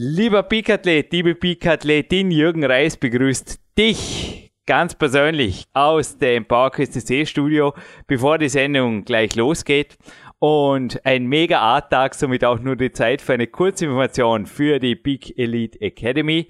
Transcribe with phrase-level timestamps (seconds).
[0.00, 7.74] Lieber Peak-Athlet, liebe Peak-Athletin, Jürgen Reis begrüßt dich ganz persönlich aus dem PowerQuest Studio,
[8.06, 9.98] bevor die Sendung gleich losgeht.
[10.38, 14.94] Und ein mega Art-Tag, somit auch nur die Zeit für eine kurze Information für die
[14.94, 16.46] Peak Elite Academy.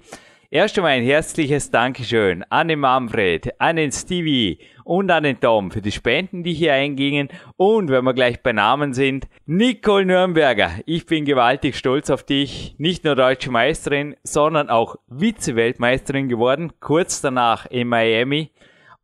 [0.51, 4.59] Erst einmal ein herzliches Dankeschön an den Manfred, an den Stevie
[4.89, 7.29] und an den Tom für die Spenden, die hier eingingen.
[7.57, 10.71] Und wenn wir gleich bei Namen sind, Nicole Nürnberger.
[10.87, 12.73] Ich bin gewaltig stolz auf dich.
[12.79, 16.73] Nicht nur deutsche Meisterin, sondern auch Vize-Weltmeisterin geworden.
[16.79, 18.49] Kurz danach in Miami.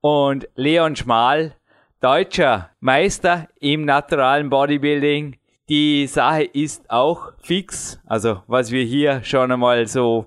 [0.01, 1.53] Und Leon Schmal,
[2.01, 5.37] deutscher Meister im naturalen Bodybuilding.
[5.69, 7.99] Die Sache ist auch fix.
[8.07, 10.25] Also was wir hier schon einmal so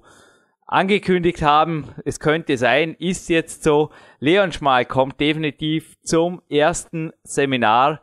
[0.68, 3.90] angekündigt haben, es könnte sein, ist jetzt so.
[4.20, 8.00] Leon Schmal kommt definitiv zum ersten Seminar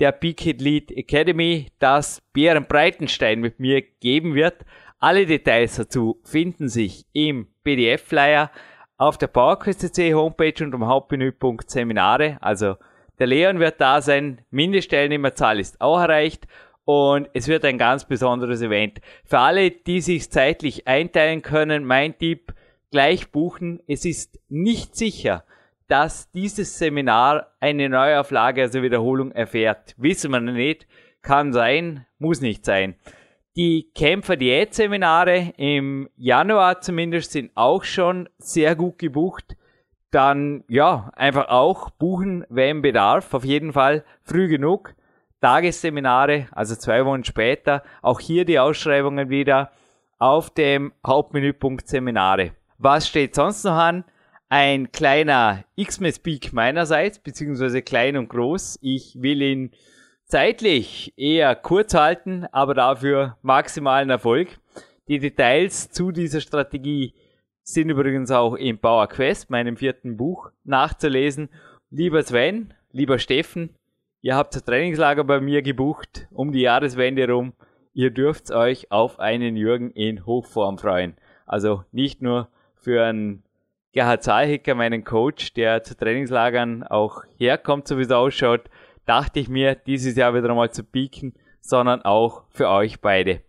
[0.00, 4.64] der Peak Lead Academy, das Bären Breitenstein mit mir geben wird.
[4.98, 8.50] Alle Details dazu finden sich im PDF-Flyer
[8.96, 12.38] auf der PowerQuest.cc Homepage und am Hauptmenüpunkt Seminare.
[12.40, 12.76] Also
[13.18, 16.46] der Leon wird da sein, Mindestteilnehmerzahl ist auch erreicht
[16.86, 19.00] und es wird ein ganz besonderes Event.
[19.24, 22.54] Für alle, die sich zeitlich einteilen können, mein Tipp,
[22.92, 23.82] gleich buchen.
[23.88, 25.44] Es ist nicht sicher,
[25.88, 29.94] dass dieses Seminar eine Neuauflage, also Wiederholung erfährt.
[29.98, 30.86] Wissen wir nicht.
[31.22, 32.94] Kann sein, muss nicht sein.
[33.56, 39.56] Die Kämpfer-Diät-Seminare im Januar zumindest sind auch schon sehr gut gebucht.
[40.12, 43.34] Dann, ja, einfach auch buchen, wem Bedarf.
[43.34, 44.94] Auf jeden Fall früh genug.
[45.40, 47.82] Tagesseminare, also zwei Wochen später.
[48.02, 49.70] Auch hier die Ausschreibungen wieder
[50.18, 52.52] auf dem Hauptmenüpunkt Seminare.
[52.78, 54.04] Was steht sonst noch an?
[54.48, 58.78] Ein kleiner Xmas Peak meinerseits, beziehungsweise klein und groß.
[58.80, 59.72] Ich will ihn
[60.24, 64.48] zeitlich eher kurz halten, aber dafür maximalen Erfolg.
[65.08, 67.14] Die Details zu dieser Strategie
[67.62, 71.48] sind übrigens auch im Power Quest, meinem vierten Buch, nachzulesen.
[71.90, 73.75] Lieber Sven, lieber Steffen,
[74.26, 77.52] Ihr habt das Trainingslager bei mir gebucht um die Jahreswende rum.
[77.92, 81.14] Ihr dürft euch auf einen Jürgen in Hochform freuen.
[81.46, 83.44] Also nicht nur für einen
[83.92, 88.62] Gerhard Zahlhicker, meinen Coach, der zu Trainingslagern auch herkommt, so wie es ausschaut,
[89.04, 93.42] dachte ich mir, dieses Jahr wieder einmal zu pieken, sondern auch für euch beide.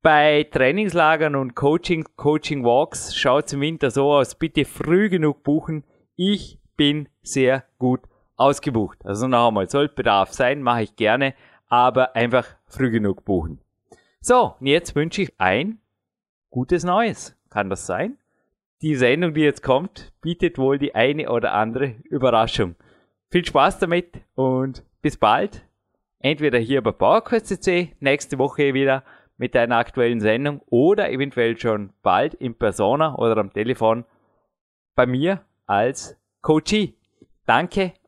[0.00, 5.42] Bei Trainingslagern und Coaching, Coaching Walks schaut es im Winter so aus, bitte früh genug
[5.42, 5.84] buchen.
[6.16, 8.00] Ich bin sehr gut
[8.38, 9.04] ausgebucht.
[9.04, 11.34] Also noch einmal, soll Bedarf sein, mache ich gerne,
[11.68, 13.60] aber einfach früh genug buchen.
[14.20, 15.78] So, und jetzt wünsche ich ein
[16.50, 17.36] gutes Neues.
[17.50, 18.16] Kann das sein?
[18.80, 22.76] Die Sendung, die jetzt kommt, bietet wohl die eine oder andere Überraschung.
[23.30, 25.64] Viel Spaß damit und bis bald.
[26.20, 29.04] Entweder hier bei PowerQuest.cc, nächste Woche wieder
[29.36, 34.04] mit einer aktuellen Sendung oder eventuell schon bald in Persona oder am Telefon
[34.94, 36.96] bei mir als Coachie.
[37.46, 37.92] Danke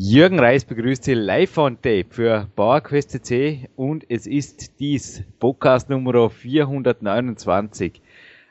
[0.00, 5.90] Jürgen Reis begrüßt Sie live on tape für PowerQuest C und es ist dies Podcast
[5.90, 8.00] Nummer 429.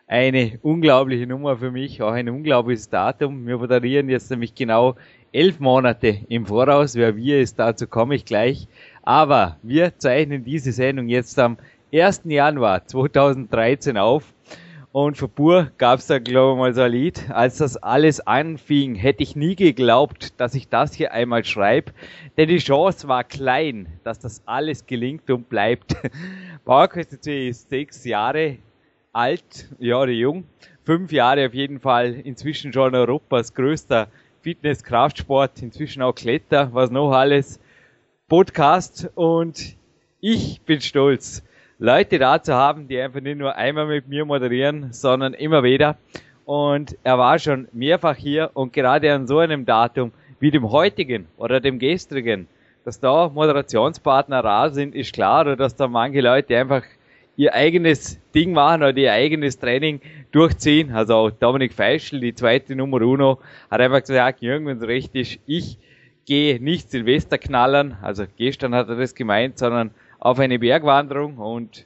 [0.08, 3.48] Eine unglaubliche Nummer für mich, auch ein unglaubliches Datum.
[3.48, 4.98] Wir moderieren jetzt nämlich genau
[5.32, 6.96] elf Monate im Voraus.
[6.96, 8.68] Wer wir ist, dazu komme ich gleich.
[9.04, 11.56] Aber wir zeichnen diese Sendung jetzt am
[11.94, 12.24] 1.
[12.26, 14.34] Januar 2013 auf
[15.06, 17.30] und für Pur gab es da, glaube ich, mal so ein Lied.
[17.30, 21.92] Als das alles anfing, hätte ich nie geglaubt, dass ich das hier einmal schreibe.
[22.36, 25.96] Denn die Chance war klein, dass das alles gelingt und bleibt.
[26.66, 28.58] PowerQuest ist sechs Jahre
[29.14, 30.46] alt, ja, oder jung.
[30.84, 32.16] Fünf Jahre auf jeden Fall.
[32.16, 34.08] Inzwischen schon Europas größter
[34.42, 35.62] Fitness-Kraftsport.
[35.62, 37.60] Inzwischen auch Kletter, was noch alles.
[38.28, 39.78] Podcast und
[40.22, 41.44] ich bin stolz
[41.80, 45.98] Leute da zu haben, die einfach nicht nur einmal mit mir moderieren, sondern immer wieder.
[46.44, 51.28] Und er war schon mehrfach hier und gerade an so einem Datum wie dem heutigen
[51.38, 52.48] oder dem gestrigen,
[52.84, 56.84] dass da Moderationspartner rar sind, ist klar, oder dass da manche Leute einfach
[57.36, 60.02] ihr eigenes Ding machen oder ihr eigenes Training
[60.32, 60.92] durchziehen.
[60.94, 63.40] Also auch Dominik Feischl, die zweite Nummer uno,
[63.70, 65.78] hat einfach gesagt, Jürgen, wenn es recht ist, ich
[66.26, 71.86] gehe nicht Silvester knallern, also gestern hat er das gemeint, sondern auf eine Bergwanderung und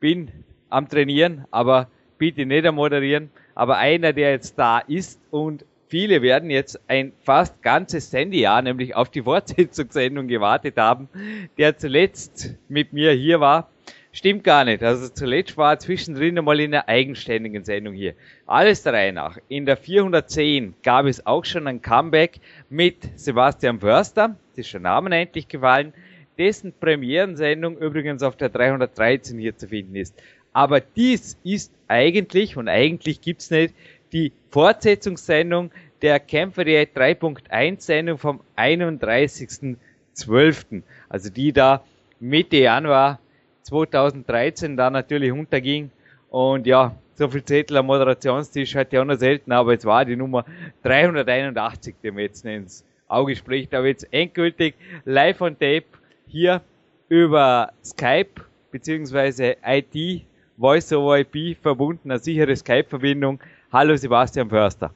[0.00, 0.30] bin
[0.68, 1.88] am Trainieren, aber
[2.18, 3.30] bitte nicht am Moderieren.
[3.54, 8.94] Aber einer, der jetzt da ist und viele werden jetzt ein fast ganzes Sendejahr, nämlich
[8.94, 11.08] auf die Fortsetzungssendung gewartet haben,
[11.56, 13.70] der zuletzt mit mir hier war.
[14.10, 14.82] Stimmt gar nicht.
[14.82, 18.14] Also zuletzt war zwischendrin einmal in einer eigenständigen Sendung hier.
[18.46, 19.38] Alles der Reihe nach.
[19.48, 22.40] In der 410 gab es auch schon ein Comeback
[22.70, 24.36] mit Sebastian Förster.
[24.50, 25.92] Das ist schon Namen endlich gefallen.
[26.38, 30.14] Dessen Premierensendung übrigens auf der 313 hier zu finden ist.
[30.52, 33.74] Aber dies ist eigentlich, und eigentlich gibt's nicht,
[34.12, 35.70] die Fortsetzungssendung
[36.02, 40.82] der Kämpferdiät 3.1 Sendung vom 31.12.
[41.08, 41.82] Also die da
[42.20, 43.20] Mitte Januar
[43.62, 45.90] 2013 da natürlich unterging.
[46.30, 50.04] Und ja, so viel Zettel am Moderationstisch hatte ich auch noch selten, aber es war
[50.04, 50.44] die Nummer
[50.84, 53.74] 381, die mir jetzt ins Auge spricht.
[53.74, 54.74] Aber jetzt endgültig
[55.04, 55.84] live on tape
[56.28, 56.60] hier
[57.08, 60.24] über Skype beziehungsweise IT
[60.58, 63.40] Voice over IP verbunden, eine sichere Skype-Verbindung.
[63.72, 64.90] Hallo Sebastian Förster.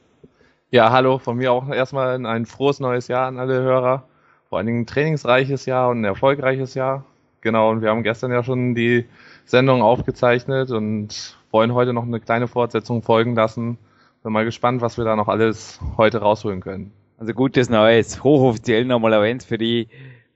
[0.70, 4.04] Ja, hallo, von mir auch erstmal ein frohes neues Jahr an alle Hörer.
[4.48, 7.04] Vor allen Dingen ein trainingsreiches Jahr und ein erfolgreiches Jahr.
[7.40, 9.06] Genau, und wir haben gestern ja schon die
[9.44, 13.78] Sendung aufgezeichnet und wollen heute noch eine kleine Fortsetzung folgen lassen.
[14.22, 16.92] Bin mal gespannt, was wir da noch alles heute rausholen können.
[17.18, 19.88] Also gutes Neues, hochoffiziell nochmal erwähnt für die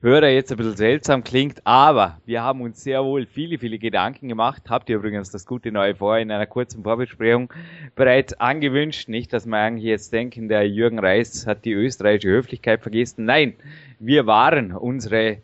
[0.07, 4.29] Hörer jetzt ein bisschen seltsam klingt, aber wir haben uns sehr wohl viele, viele Gedanken
[4.29, 4.63] gemacht.
[4.69, 7.51] Habt ihr übrigens das gute neue vor in einer kurzen Vorbesprechung
[7.93, 9.09] bereits angewünscht.
[9.09, 13.25] Nicht, dass wir eigentlich jetzt denken, der Jürgen Reis hat die österreichische Höflichkeit vergessen.
[13.25, 13.55] Nein,
[13.99, 15.39] wir waren unsere,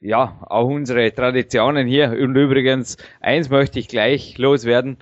[0.00, 2.10] ja, auch unsere Traditionen hier.
[2.12, 4.98] Und übrigens, eins möchte ich gleich loswerden.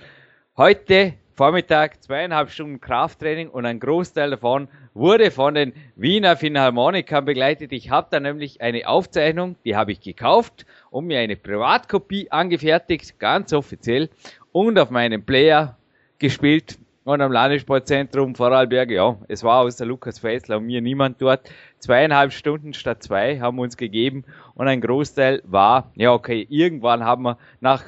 [0.57, 7.73] Heute Vormittag zweieinhalb Stunden Krafttraining und ein Großteil davon wurde von den Wiener Philharmonikern begleitet.
[7.73, 13.19] Ich habe da nämlich eine Aufzeichnung, die habe ich gekauft und mir eine Privatkopie angefertigt,
[13.19, 14.09] ganz offiziell,
[14.53, 15.77] und auf meinem Player
[16.19, 16.77] gespielt.
[17.03, 21.51] Und am Landessportzentrum Vorarlberg, ja, es war außer Lukas Fessler und mir niemand dort.
[21.79, 24.23] Zweieinhalb Stunden statt zwei haben wir uns gegeben
[24.55, 27.83] und ein Großteil war, ja okay, irgendwann haben wir nach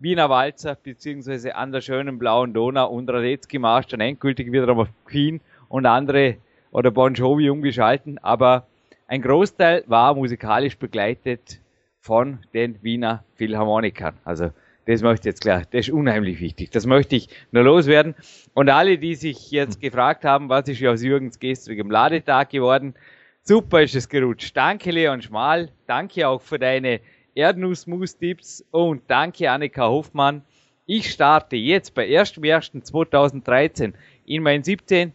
[0.00, 4.88] Wiener Walzer beziehungsweise an der schönen blauen Donau und Radetzky Marsch dann endgültig wieder auf
[5.04, 6.36] Queen und andere
[6.70, 8.68] oder Bon Jovi umgeschalten, aber
[9.08, 11.60] ein Großteil war musikalisch begleitet
[11.98, 14.14] von den Wiener Philharmonikern.
[14.24, 14.52] Also
[14.86, 16.70] das möchte ich jetzt klar, das ist unheimlich wichtig.
[16.70, 18.14] Das möchte ich nur loswerden.
[18.54, 22.94] Und alle, die sich jetzt gefragt haben, was ist aus Jürgens gestrigem Ladetag geworden,
[23.42, 24.56] super ist es gerutscht.
[24.56, 27.00] Danke Leon Schmal, danke auch für deine
[27.38, 30.42] Erdnussmus-Tipps und danke Annika Hoffmann.
[30.86, 33.92] Ich starte jetzt bei 1.1.2013
[34.26, 35.12] in mein 17.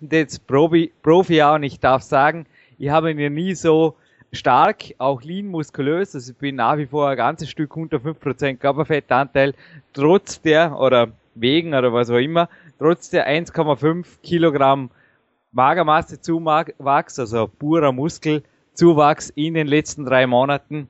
[0.48, 2.46] Profi-Jahr und ich darf sagen,
[2.78, 3.96] ich habe mir nie so
[4.31, 8.58] stark, auch lean muskulös, also ich bin nach wie vor ein ganzes Stück unter 5%
[8.58, 9.54] Körperfettanteil,
[9.92, 12.48] trotz der, oder wegen oder was auch immer,
[12.80, 14.92] trotz der 1,5 Kilogramm
[15.52, 20.88] Magermasse-Zuwachs, also purer Muskelzuwachs in den letzten drei Monaten.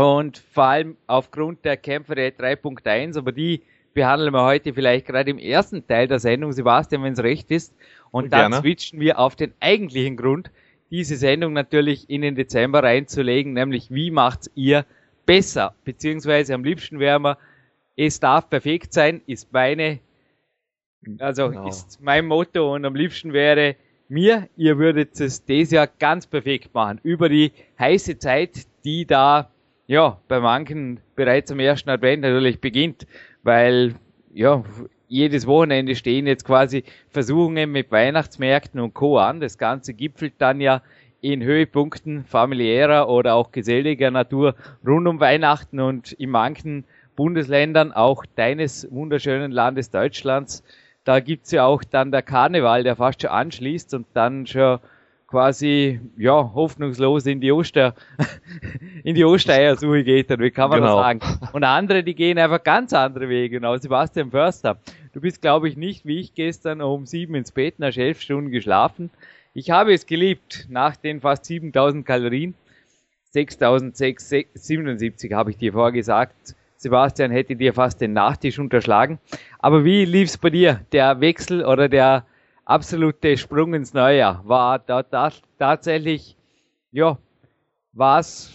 [0.00, 3.62] Und vor allem aufgrund der Kämpfer 3.1, aber die
[3.92, 7.74] behandeln wir heute vielleicht gerade im ersten Teil der Sendung, Sebastian, wenn es recht ist.
[8.10, 8.62] Und dann Gerne.
[8.62, 10.50] switchen wir auf den eigentlichen Grund,
[10.90, 14.84] diese Sendung natürlich in den Dezember reinzulegen, nämlich wie macht's ihr
[15.26, 15.74] besser?
[15.84, 17.38] Beziehungsweise am liebsten wäre wir,
[17.96, 20.00] es darf perfekt sein, ist meine,
[21.18, 21.68] also genau.
[21.68, 23.76] ist mein Motto und am liebsten wäre
[24.08, 27.00] mir, ihr würdet es dieses Jahr ganz perfekt machen.
[27.02, 29.50] Über die heiße Zeit, die da,
[29.90, 33.08] ja, bei manchen bereits am ersten Advent natürlich beginnt
[33.42, 33.96] weil
[34.32, 34.62] ja,
[35.08, 39.18] jedes Wochenende stehen jetzt quasi Versuchungen mit Weihnachtsmärkten und Co.
[39.18, 39.40] an.
[39.40, 40.82] Das Ganze gipfelt dann ja
[41.20, 44.54] in Höhepunkten familiärer oder auch geselliger Natur
[44.86, 46.84] rund um Weihnachten und in manchen
[47.16, 50.62] Bundesländern, auch deines wunderschönen Landes Deutschlands,
[51.02, 54.78] da gibt's ja auch dann der Karneval, der fast schon anschließt und dann schon
[55.30, 57.94] quasi ja hoffnungslos in die Oster
[59.04, 60.96] in die Ostereiersuche geht, dann wie kann man genau.
[60.96, 61.20] das sagen?
[61.52, 63.56] Und andere, die gehen einfach ganz andere Wege.
[63.56, 64.78] Genau, Sebastian Förster,
[65.12, 68.50] du bist glaube ich nicht wie ich gestern um sieben ins Bett, nach elf Stunden
[68.50, 69.10] geschlafen.
[69.54, 72.54] Ich habe es geliebt, nach den fast 7000 Kalorien,
[73.32, 76.56] 6077 habe ich dir vorgesagt.
[76.76, 79.18] Sebastian hätte dir fast den Nachtisch unterschlagen.
[79.58, 80.80] Aber wie lief's bei dir?
[80.92, 82.24] Der Wechsel oder der
[82.70, 86.36] absolute Sprung ins Neue war da, da tatsächlich,
[86.92, 87.18] ja,
[87.92, 88.52] was,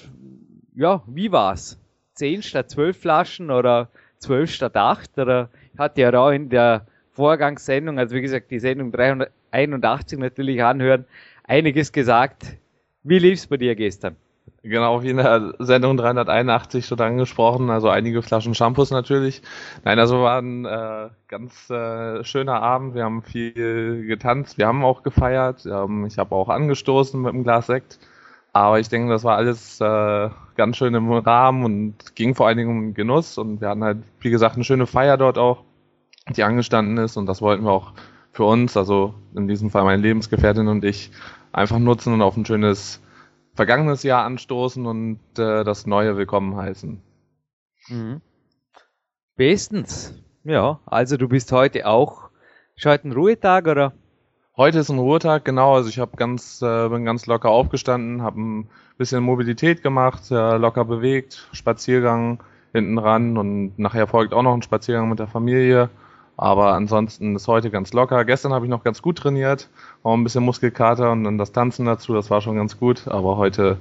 [0.74, 1.78] ja, wie war's?
[2.14, 8.00] Zehn statt zwölf Flaschen oder zwölf statt acht oder hatte ja auch in der Vorgangssendung,
[8.00, 11.06] also wie gesagt, die Sendung 381 natürlich anhören,
[11.44, 12.56] einiges gesagt.
[13.04, 14.16] Wie lief's bei dir gestern?
[14.64, 19.44] Genau, wie in der Sendung 381 schon angesprochen, also einige Flaschen Shampoos natürlich.
[19.84, 22.96] Nein, also war ein äh, ganz äh, schöner Abend.
[22.96, 25.68] Wir haben viel getanzt, wir haben auch gefeiert.
[25.68, 28.00] Ähm, ich habe auch angestoßen mit einem Glas Sekt.
[28.54, 32.58] Aber ich denke, das war alles äh, ganz schön im Rahmen und ging vor allen
[32.58, 33.38] Dingen um Genuss.
[33.38, 35.64] Und wir hatten halt, wie gesagt, eine schöne Feier dort auch,
[36.36, 37.18] die angestanden ist.
[37.18, 37.94] Und das wollten wir auch
[38.32, 41.12] für uns, also in diesem Fall meine Lebensgefährtin und ich,
[41.52, 43.02] einfach nutzen und auf ein schönes
[43.56, 47.02] vergangenes Jahr anstoßen und äh, das neue willkommen heißen.
[47.88, 48.22] Mhm.
[49.36, 50.14] Bestens.
[50.44, 52.30] Ja, also du bist heute auch,
[52.76, 53.94] ist heute ein Ruhetag oder?
[54.58, 55.76] Heute ist ein Ruhetag, genau.
[55.76, 60.58] Also ich habe ganz, äh, bin ganz locker aufgestanden, habe ein bisschen Mobilität gemacht, äh,
[60.58, 65.90] locker bewegt, Spaziergang hinten ran und nachher folgt auch noch ein Spaziergang mit der Familie.
[66.38, 68.26] Aber ansonsten ist heute ganz locker.
[68.26, 69.70] Gestern habe ich noch ganz gut trainiert,
[70.04, 73.08] auch ein bisschen Muskelkater und dann das Tanzen dazu, das war schon ganz gut.
[73.08, 73.78] Aber heute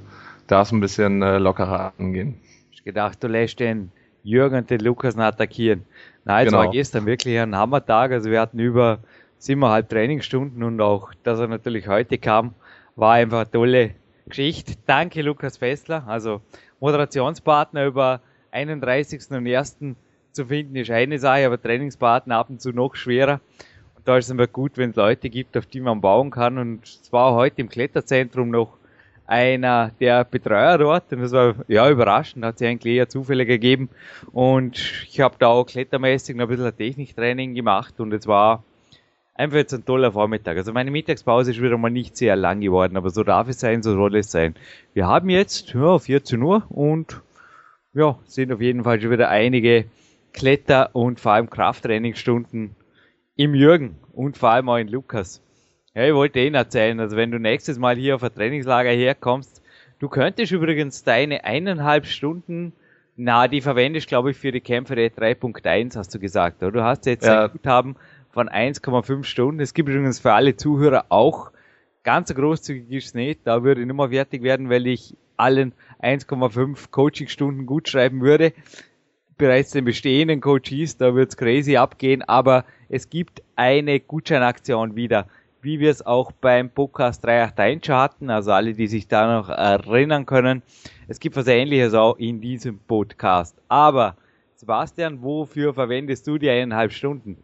[0.46, 2.38] darf es ein bisschen äh, lockerer angehen.
[2.72, 3.90] Ich gedacht, du lässt den
[4.22, 5.84] Jürgen und den Lukas attackieren.
[6.24, 6.64] Nein, es genau.
[6.64, 8.12] war gestern wirklich ein Hammertag.
[8.12, 9.00] Also wir hatten über
[9.38, 12.54] siebeneinhalb Trainingsstunden und auch, dass er natürlich heute kam,
[12.96, 13.90] war einfach eine tolle
[14.26, 14.74] Geschichte.
[14.86, 16.40] Danke Lukas Fessler, also
[16.80, 18.20] Moderationspartner über
[18.52, 19.30] 31.
[19.30, 19.76] und 1
[20.34, 23.40] zu finden ist eine Sache, aber Trainingspartner ab und zu noch schwerer.
[23.96, 26.58] Und da ist es immer gut, wenn es Leute gibt, auf die man bauen kann.
[26.58, 28.76] Und es war heute im Kletterzentrum noch
[29.26, 33.88] einer der Betreuer dort und das war ja überraschend, hat sich eigentlich eher Zufälle gegeben
[34.32, 38.62] und ich habe da auch klettermäßig noch ein bisschen Techniktraining gemacht und es war
[39.34, 40.58] einfach jetzt ein toller Vormittag.
[40.58, 43.82] Also meine Mittagspause ist wieder mal nicht sehr lang geworden, aber so darf es sein,
[43.82, 44.54] so soll es sein.
[44.92, 47.22] Wir haben jetzt ja, 14 Uhr und
[47.94, 49.86] ja, sind auf jeden Fall schon wieder einige
[50.34, 52.76] Kletter- und vor allem Krafttrainingsstunden
[53.36, 55.40] im Jürgen und vor allem auch in Lukas.
[55.94, 59.62] Ja, ich wollte Ihnen erzählen, also wenn du nächstes Mal hier auf ein Trainingslager herkommst,
[60.00, 62.72] du könntest übrigens deine eineinhalb Stunden,
[63.16, 66.72] na, die verwendest, glaube ich, für die Kämpfe der 3.1, hast du gesagt, oder?
[66.72, 67.44] Du hast jetzt ja.
[67.44, 67.94] ein Guthaben
[68.32, 69.60] von 1,5 Stunden.
[69.60, 71.52] Es gibt übrigens für alle Zuhörer auch
[72.02, 73.40] ganz großzügig ist nicht.
[73.44, 75.72] Da würde ich nicht mehr fertig werden, weil ich allen
[76.02, 78.52] 1,5 Coaching-Stunden gut schreiben würde
[79.36, 85.26] bereits den bestehenden Coaches, da wird's crazy abgehen, aber es gibt eine Gutscheinaktion wieder,
[85.60, 90.26] wie wir es auch beim Podcast 381 hatten, also alle, die sich da noch erinnern
[90.26, 90.62] können.
[91.08, 93.56] Es gibt was ähnliches auch in diesem Podcast.
[93.68, 94.16] Aber,
[94.56, 97.36] Sebastian, wofür verwendest du die eineinhalb Stunden?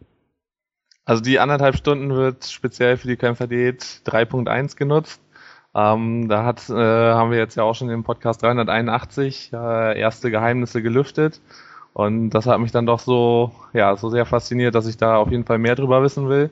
[1.05, 5.21] Also die anderthalb Stunden wird speziell für die Kämpferdiät 3.1 genutzt.
[5.73, 10.29] Ähm, da hat, äh, haben wir jetzt ja auch schon im Podcast 381 äh, erste
[10.29, 11.41] Geheimnisse gelüftet.
[11.93, 15.31] Und das hat mich dann doch so, ja, so sehr fasziniert, dass ich da auf
[15.31, 16.49] jeden Fall mehr drüber wissen will.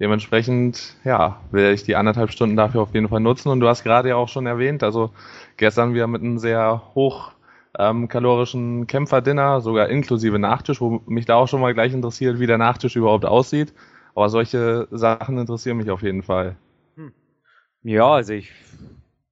[0.00, 3.48] Dementsprechend, ja, will ich die anderthalb Stunden dafür auf jeden Fall nutzen.
[3.48, 5.10] Und du hast gerade ja auch schon erwähnt, also
[5.56, 7.32] gestern wir mit einem sehr hoch
[7.76, 12.46] ähm, kalorischen Kämpferdinner, sogar inklusive Nachtisch, wo mich da auch schon mal gleich interessiert, wie
[12.46, 13.74] der Nachtisch überhaupt aussieht.
[14.14, 16.56] Aber solche Sachen interessieren mich auf jeden Fall.
[16.96, 17.12] Hm.
[17.82, 18.52] Ja, also ich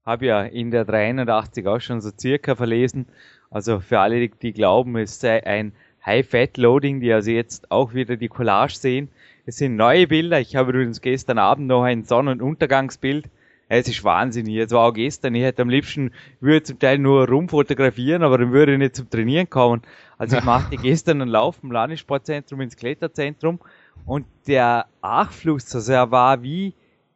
[0.05, 3.07] habe ja in der 83 auch schon so circa verlesen,
[3.51, 5.73] also für alle, die, glauben, es sei ein
[6.05, 9.09] High-Fat-Loading, die also jetzt auch wieder die Collage sehen.
[9.45, 10.41] Es sind neue Bilder.
[10.41, 13.29] Ich habe übrigens gestern Abend noch ein Sonnenuntergangsbild.
[13.69, 14.57] Es ist wahnsinnig.
[14.57, 15.35] Es war auch gestern.
[15.35, 19.11] Ich hätte am liebsten, würde zum Teil nur rumfotografieren, aber dann würde ich nicht zum
[19.11, 19.83] Trainieren kommen.
[20.19, 23.59] Also ich machte gestern einen Lauf vom Landessportzentrum ins Kletterzentrum
[24.05, 26.75] und der Achfluss, also er war wie,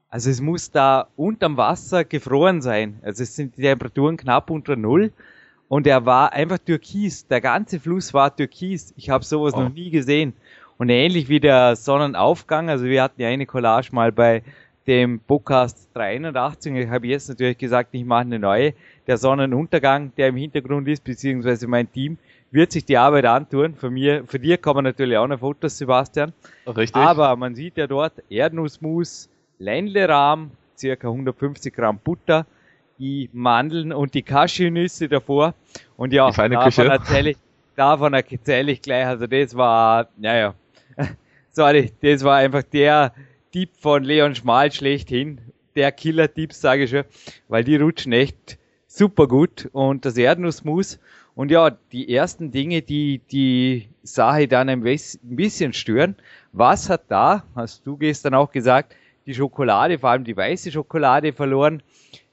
[0.09, 2.99] also es muss da unterm Wasser gefroren sein.
[3.03, 5.13] Also es sind die Temperaturen knapp unter Null
[5.71, 7.29] und er war einfach türkis.
[7.29, 8.93] Der ganze Fluss war türkis.
[8.97, 9.61] Ich habe sowas oh.
[9.61, 10.33] noch nie gesehen.
[10.79, 14.43] Und ähnlich wie der Sonnenaufgang, also wir hatten ja eine Collage mal bei
[14.89, 18.75] dem Podcast 380, ich habe jetzt natürlich gesagt, ich mache eine neue.
[19.07, 22.19] Der Sonnenuntergang, der im Hintergrund ist, beziehungsweise mein Team,
[22.51, 23.77] wird sich die Arbeit antun.
[23.77, 26.33] Für mir, für dir kommen natürlich auch noch Fotos, Sebastian.
[26.67, 26.97] Richtig.
[26.97, 29.29] Aber man sieht ja dort Erdnussmus,
[29.61, 32.45] Ländlerahm, circa 150 Gramm Butter,
[33.01, 35.55] die Mandeln und die Cashewnüsse davor.
[35.97, 37.37] Und ja, davon erzähle ich,
[37.75, 39.07] davon erzähle ich gleich.
[39.07, 40.55] Also das war, naja,
[41.51, 43.15] sorry, das war einfach der
[43.53, 45.41] Tipp von Leon Schmal schlechthin.
[45.75, 47.05] Der Killer-Tipp, sage ich schon,
[47.49, 50.99] weil die rutschen echt super gut und das Erdnussmus.
[51.35, 56.17] Und ja, die ersten Dinge, die die Sache dann ein bisschen stören.
[56.53, 58.95] Was hat da, hast du gestern auch gesagt,
[59.27, 61.83] die Schokolade, vor allem die weiße Schokolade verloren.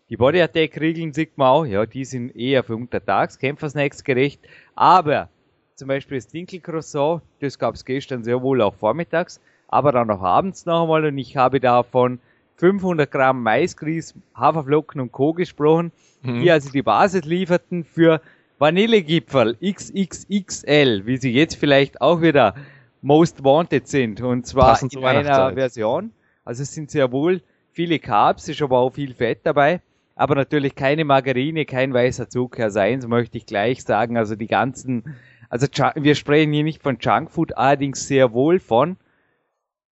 [0.10, 4.40] Die Body Attack Regeln sieht man auch, ja, die sind eher für untertags, Kämpfersnacks gerecht.
[4.74, 5.28] Aber
[5.76, 10.22] zum Beispiel das Dinkelcroissant, das gab es gestern sehr wohl auch vormittags, aber dann auch
[10.22, 12.20] abends noch einmal und ich habe davon
[12.56, 15.34] 500 Gramm Maisgrieß, Haferflocken und Co.
[15.34, 15.92] gesprochen,
[16.24, 16.42] mhm.
[16.42, 18.22] die also die Basis lieferten für
[18.60, 22.56] Vanillegipfel XXXL, wie sie jetzt vielleicht auch wieder
[23.02, 24.22] most wanted sind.
[24.22, 26.12] Und zwar in einer Version.
[26.46, 29.82] Also es sind sehr wohl viele Carbs, ist aber auch viel Fett dabei.
[30.18, 34.18] Aber natürlich keine Margarine, kein weißer Zucker sein, so möchte ich gleich sagen.
[34.18, 35.16] Also die ganzen,
[35.50, 38.98] also wir sprechen hier nicht von Junkfood, allerdings sehr wohl von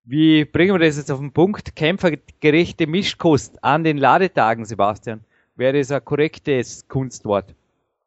[0.05, 1.75] wie bringen wir das jetzt auf den Punkt?
[1.75, 5.21] Kämpfergerechte Mischkost an den Ladetagen, Sebastian.
[5.55, 7.55] Wäre das ein korrektes Kunstwort?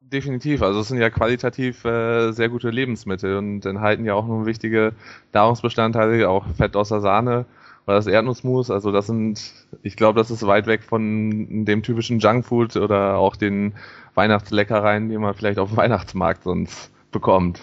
[0.01, 0.63] Definitiv.
[0.63, 4.93] Also es sind ja qualitativ äh, sehr gute Lebensmittel und enthalten ja auch nur wichtige
[5.33, 7.47] Nahrungsbestandteile, auch Fett aus der Sahne
[7.88, 8.71] oder das Erdnussmus.
[8.71, 9.40] Also das sind,
[9.83, 13.75] ich glaube, das ist weit weg von dem typischen Junkfood oder auch den
[14.14, 17.62] Weihnachtsleckereien, die man vielleicht auf dem Weihnachtsmarkt sonst bekommt.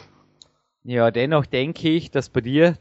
[0.83, 2.77] Ja, dennoch denke ich, dass bei dir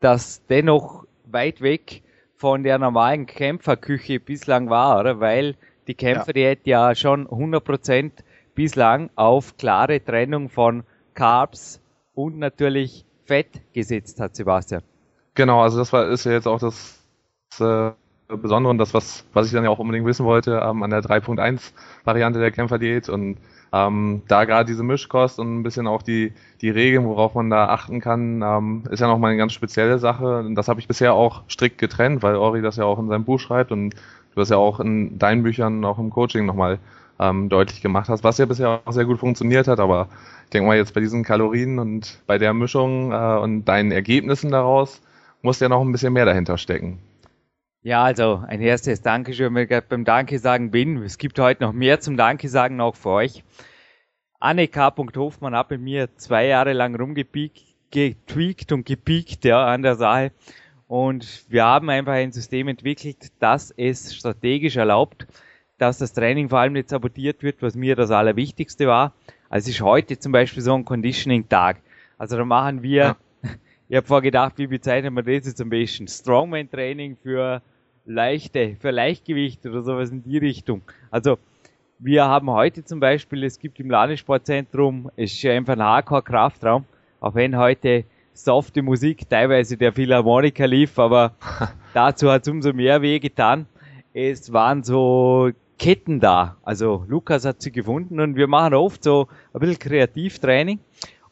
[0.00, 2.02] das dennoch weit weg
[2.34, 5.20] von der normalen Kämpferküche bislang war, oder?
[5.20, 5.54] Weil
[5.86, 6.88] die Kämpferdiät ja.
[6.88, 8.10] ja schon 100%
[8.56, 10.82] bislang auf klare Trennung von
[11.14, 11.80] Carbs
[12.14, 14.82] und natürlich Fett gesetzt hat, Sebastian.
[15.40, 17.02] Genau, also das war, ist ja jetzt auch das,
[17.56, 17.94] das
[18.28, 20.90] äh, Besondere und das, was, was ich dann ja auch unbedingt wissen wollte ähm, an
[20.90, 21.72] der 3.1
[22.04, 23.38] Variante der Kämpferdiät und
[23.72, 27.68] ähm, da gerade diese Mischkost und ein bisschen auch die, die Regeln, worauf man da
[27.70, 30.40] achten kann, ähm, ist ja nochmal eine ganz spezielle Sache.
[30.40, 33.24] Und das habe ich bisher auch strikt getrennt, weil Ori das ja auch in seinem
[33.24, 36.80] Buch schreibt und du das ja auch in deinen Büchern, auch im Coaching nochmal
[37.18, 39.80] ähm, deutlich gemacht hast, was ja bisher auch sehr gut funktioniert hat.
[39.80, 40.08] Aber
[40.44, 44.50] ich denke mal jetzt bei diesen Kalorien und bei der Mischung äh, und deinen Ergebnissen
[44.50, 45.00] daraus
[45.42, 46.98] muss ja noch ein bisschen mehr dahinter stecken.
[47.82, 50.98] Ja, also ein erstes Dankeschön, wenn ich beim Danke sagen bin.
[51.02, 53.42] Es gibt heute noch mehr zum Danke sagen, auch für euch.
[54.38, 54.92] Anne K.
[55.16, 60.32] Hofmann hat mit mir zwei Jahre lang rumgepiekt, getweakt und gepiekt ja, an der Sache.
[60.88, 65.26] Und wir haben einfach ein System entwickelt, das es strategisch erlaubt,
[65.78, 69.14] dass das Training vor allem nicht sabotiert wird, was mir das Allerwichtigste war.
[69.48, 71.78] Also es ist heute zum Beispiel so ein Conditioning-Tag.
[72.18, 73.16] Also da machen wir ja
[73.90, 76.06] ich habe vorgedacht, wie bezeichnet man das jetzt am besten?
[76.06, 77.60] Strongman-Training für
[78.04, 80.82] leichte, für Leichtgewicht oder sowas in die Richtung.
[81.10, 81.38] Also,
[81.98, 86.84] wir haben heute zum Beispiel, es gibt im Landessportzentrum, es ist einfach ein Hardcore-Kraftraum,
[87.18, 91.34] auch wenn heute softe Musik, teilweise der Philharmoniker lief, aber
[91.92, 93.66] dazu hat es umso mehr weh getan.
[94.14, 95.50] Es waren so
[95.80, 96.56] Ketten da.
[96.62, 100.78] Also Lukas hat sie gefunden und wir machen oft so ein bisschen Kreativtraining.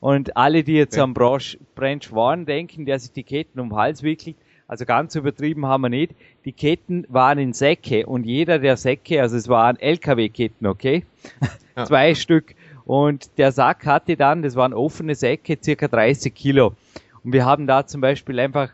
[0.01, 3.77] Und alle, die jetzt am Branch, Branch Warren denken, der sich die Ketten um den
[3.77, 4.37] Hals wickelt,
[4.69, 6.15] also ganz übertrieben haben wir nicht.
[6.45, 11.05] Die Ketten waren in Säcke und jeder der Säcke, also es waren LKW-Ketten, okay?
[11.77, 11.85] Ja.
[11.85, 12.57] Zwei Stück.
[12.87, 16.75] Und der Sack hatte dann, das waren offene Säcke, circa 30 Kilo.
[17.23, 18.71] Und wir haben da zum Beispiel einfach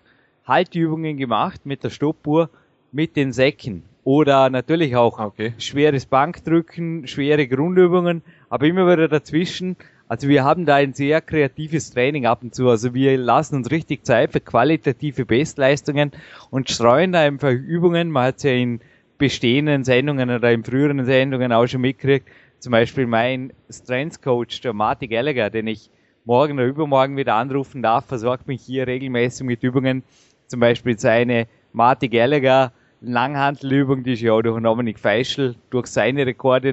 [0.47, 2.49] Haltübungen gemacht mit der Stoppuhr
[2.93, 3.83] mit den Säcken.
[4.05, 5.53] Oder natürlich auch okay.
[5.59, 9.77] schweres Bankdrücken, schwere Grundübungen, aber immer wieder dazwischen
[10.09, 12.69] also wir haben da ein sehr kreatives Training ab und zu.
[12.69, 16.13] Also wir lassen uns richtig Zeit für qualitative Bestleistungen
[16.51, 18.11] und streuen da einfach Übungen.
[18.11, 18.81] Man hat es ja in
[19.17, 22.29] bestehenden Sendungen oder in früheren Sendungen auch schon mitgekriegt.
[22.59, 25.91] Zum Beispiel mein Strengths Coach, der Marty Gallagher, den ich
[26.25, 30.03] morgen oder übermorgen wieder anrufen darf, versorgt mich hier regelmäßig mit Übungen.
[30.47, 36.27] Zum Beispiel seine Marty Gallagher Langhantelübung, die ist ja auch durch Dominik Feischl durch seine
[36.27, 36.73] Rekorde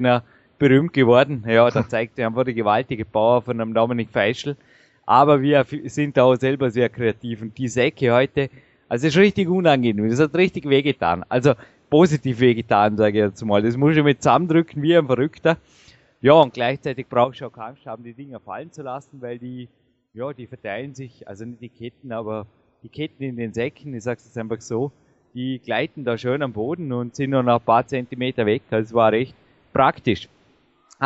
[0.62, 1.42] berühmt geworden.
[1.44, 4.56] Ja, da zeigt er einfach die gewaltige Power von einem Dominik Feischl.
[5.04, 8.48] Aber wir sind da auch selber sehr kreativ und die Säcke heute,
[8.88, 10.08] also ist richtig unangenehm.
[10.08, 11.24] Das hat richtig wehgetan.
[11.28, 11.54] Also
[11.90, 13.60] positiv wehgetan, sage ich jetzt mal.
[13.60, 15.56] Das muss ich mit zusammendrücken wie ein Verrückter.
[16.20, 19.68] Ja, und gleichzeitig brauchst du auch Angst haben, die Dinger fallen zu lassen, weil die,
[20.14, 22.46] ja, die verteilen sich, also nicht die Ketten, aber
[22.84, 24.92] die Ketten in den Säcken, ich sag's jetzt einfach so,
[25.34, 28.62] die gleiten da schön am Boden und sind nur noch ein paar Zentimeter weg.
[28.70, 29.34] Also es war recht
[29.72, 30.28] praktisch.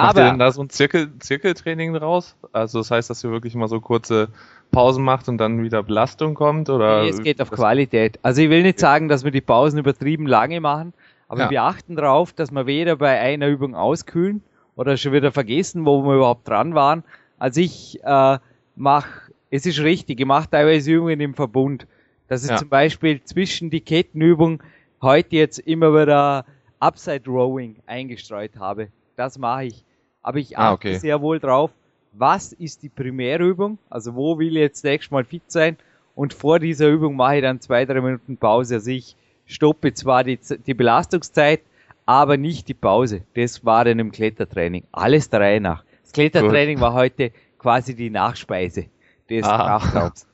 [0.03, 2.37] Macht ihr denn da so ein Zirkel, Zirkeltraining draus?
[2.53, 4.29] Also das heißt, dass ihr wirklich mal so kurze
[4.71, 6.69] Pausen macht und dann wieder Belastung kommt?
[6.69, 8.19] Oder nee, es geht auf Qualität.
[8.23, 10.93] Also ich will nicht sagen, dass wir die Pausen übertrieben lange machen,
[11.29, 11.51] aber ja.
[11.51, 14.43] wir achten darauf, dass wir weder bei einer Übung auskühlen
[14.77, 17.03] oder schon wieder vergessen, wo wir überhaupt dran waren.
[17.39, 18.39] Also ich äh,
[18.77, 21.87] mache, es ist richtig, ich mache teilweise Übungen im Verbund.
[22.29, 22.57] Das ist ja.
[22.57, 24.63] zum Beispiel zwischen die Kettenübung
[25.01, 26.45] heute jetzt immer wieder
[26.81, 28.89] Upside Rowing eingestreut habe.
[29.17, 29.85] Das mache ich
[30.27, 30.99] aber ich ah, achte ah, okay.
[30.99, 31.71] sehr wohl drauf,
[32.13, 35.77] was ist die Primärübung, also wo will ich jetzt nächstes Mal fit sein
[36.17, 38.75] und vor dieser Übung mache ich dann zwei, drei Minuten Pause.
[38.75, 41.61] Also ich stoppe zwar die, die Belastungszeit,
[42.07, 43.23] aber nicht die Pause.
[43.35, 44.83] Das war dann im Klettertraining.
[44.91, 45.85] Alles der Reihe nach.
[46.03, 46.83] Das Klettertraining Gut.
[46.83, 48.87] war heute quasi die Nachspeise
[49.31, 49.79] des ah.
[49.79, 50.27] Kraftraums.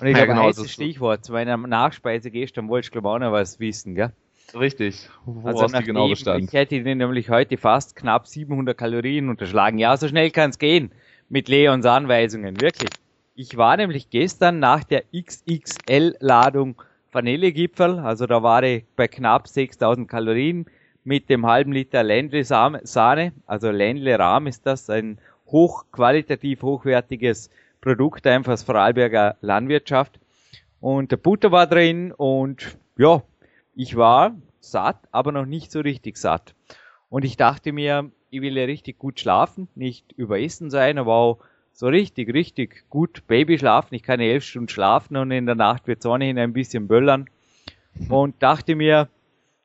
[0.00, 3.18] Und ich ja, glaube, genau, heißes Stichwort zu meiner Nachspeise gestern wolltest du glaube auch
[3.18, 4.14] noch was wissen, gell?
[4.54, 6.44] Richtig, woraus also die genau bestand.
[6.44, 9.78] Ich hätte Ihnen nämlich heute fast knapp 700 Kalorien unterschlagen.
[9.78, 10.90] Ja, so schnell kann es gehen
[11.28, 12.90] mit Leons Anweisungen, wirklich.
[13.34, 16.82] Ich war nämlich gestern nach der XXL-Ladung
[17.12, 20.66] Vanillegipfel, also da war ich bei knapp 6000 Kalorien
[21.02, 28.26] mit dem halben Liter Ländle Sahne, also Ländle Rahm ist das, ein hochqualitativ hochwertiges Produkt
[28.26, 30.20] einfach aus Vorarlberger Landwirtschaft.
[30.80, 33.22] Und der Butter war drin und ja,
[33.74, 36.54] ich war satt, aber noch nicht so richtig satt.
[37.08, 41.38] Und ich dachte mir, ich will ja richtig gut schlafen, nicht überessen sein, aber auch
[41.72, 43.94] so richtig, richtig gut Baby schlafen.
[43.94, 47.28] Ich kann ja elf Stunden schlafen und in der Nacht wird ohnehin ein bisschen böllern.
[48.08, 49.08] Und dachte mir,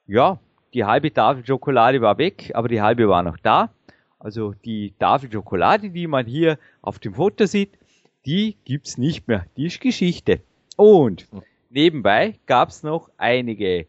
[0.07, 0.39] ja,
[0.73, 3.69] die halbe Tafel Schokolade war weg, aber die halbe war noch da.
[4.17, 7.77] Also die Tafel Schokolade, die man hier auf dem Foto sieht,
[8.25, 9.45] die gibt's nicht mehr.
[9.55, 10.41] Die ist Geschichte.
[10.75, 11.27] Und
[11.69, 13.85] nebenbei gab's noch einige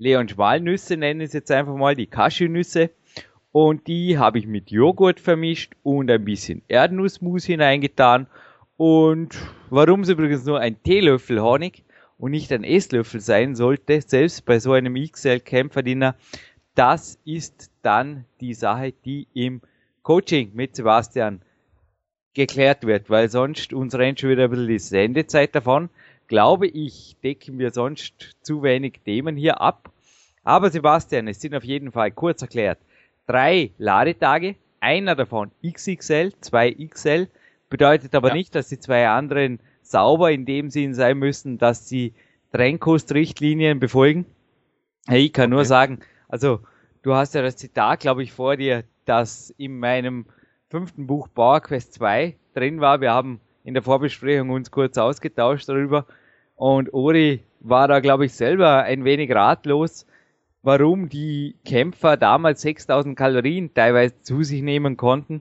[0.00, 2.88] Leon Schmalnüsse, nennen es jetzt einfach mal die Cashewnüsse.
[3.52, 8.26] Und die habe ich mit Joghurt vermischt und ein bisschen Erdnussmus hineingetan.
[8.78, 9.36] Und
[9.68, 11.84] warum es übrigens nur ein Teelöffel Honig
[12.16, 16.14] und nicht ein Esslöffel sein sollte, selbst bei so einem XL-Kämpferdiener,
[16.74, 19.60] das ist dann die Sache, die im
[20.02, 21.42] Coaching mit Sebastian
[22.32, 25.90] geklärt wird, weil sonst uns rennt schon wieder ein bisschen die Sendezeit davon.
[26.30, 29.90] Glaube ich, decken wir sonst zu wenig Themen hier ab.
[30.44, 32.78] Aber Sebastian, es sind auf jeden Fall kurz erklärt
[33.26, 37.26] drei Ladetage, einer davon XXL, zwei XL,
[37.68, 38.34] bedeutet aber ja.
[38.34, 42.14] nicht, dass die zwei anderen sauber in dem Sinn sein müssen, dass sie
[42.52, 44.24] Trennkostrichtlinien befolgen.
[45.08, 45.54] Ich kann okay.
[45.54, 46.60] nur sagen, also
[47.02, 50.26] du hast ja das Zitat, glaube ich, vor dir, das in meinem
[50.68, 53.00] fünften Buch Power Quest 2 drin war.
[53.00, 56.06] Wir haben in der Vorbesprechung uns kurz ausgetauscht darüber
[56.60, 60.04] und Ori war da, glaube ich, selber ein wenig ratlos,
[60.62, 65.40] warum die Kämpfer damals 6000 Kalorien teilweise zu sich nehmen konnten.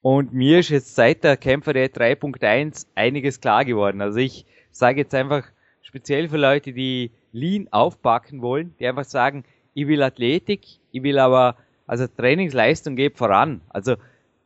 [0.00, 4.00] Und mir ist jetzt seit der Kämpfer der 3.1 einiges klar geworden.
[4.02, 5.44] Also ich sage jetzt einfach
[5.80, 11.20] speziell für Leute, die Lean aufpacken wollen, die einfach sagen, ich will Athletik, ich will
[11.20, 11.54] aber,
[11.86, 13.60] also Trainingsleistung geht voran.
[13.68, 13.94] Also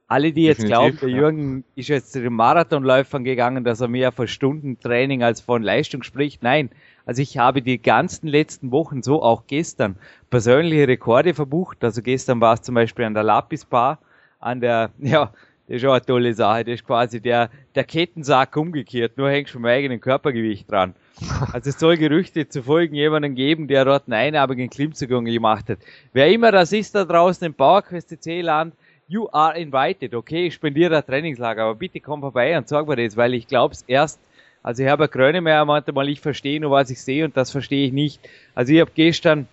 [0.08, 3.88] alle, die jetzt Definitiv, glauben, der Jürgen ist jetzt zu den Marathonläufern gegangen, dass er
[3.88, 6.42] mehr von Stundentraining als von Leistung spricht.
[6.42, 6.70] Nein,
[7.04, 9.96] also ich habe die ganzen letzten Wochen, so auch gestern,
[10.30, 11.82] persönliche Rekorde verbucht.
[11.82, 13.98] Also gestern war es zum Beispiel an der Lapis Bar,
[14.38, 15.32] an der, ja,
[15.66, 16.64] das ist auch eine tolle Sache.
[16.64, 19.18] Das ist quasi der, der Kettensack umgekehrt.
[19.18, 20.94] Nur hängst du vom eigenen Körpergewicht dran.
[21.52, 25.78] Also es soll Gerüchte zu folgen jemanden geben, der dort einen einarmigen Klimmzug gemacht hat.
[26.12, 28.74] Wer immer das ist da draußen im PowerQuest CC-Land,
[29.08, 30.14] you are invited.
[30.14, 33.46] Okay, ich spendiere ein Trainingslager, aber bitte komm vorbei und sag mir das, weil ich
[33.46, 34.20] glaube es erst
[34.66, 37.92] also Herbert Grönemeyer meinte mal, ich verstehe nur, was ich sehe und das verstehe ich
[37.92, 38.20] nicht.
[38.56, 39.46] Also ich habe gestern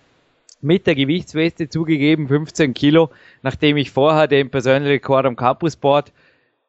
[0.59, 3.11] mit der Gewichtsweste zugegeben, 15 Kilo,
[3.43, 6.11] nachdem ich vorher den persönlichen Rekord am Campusboard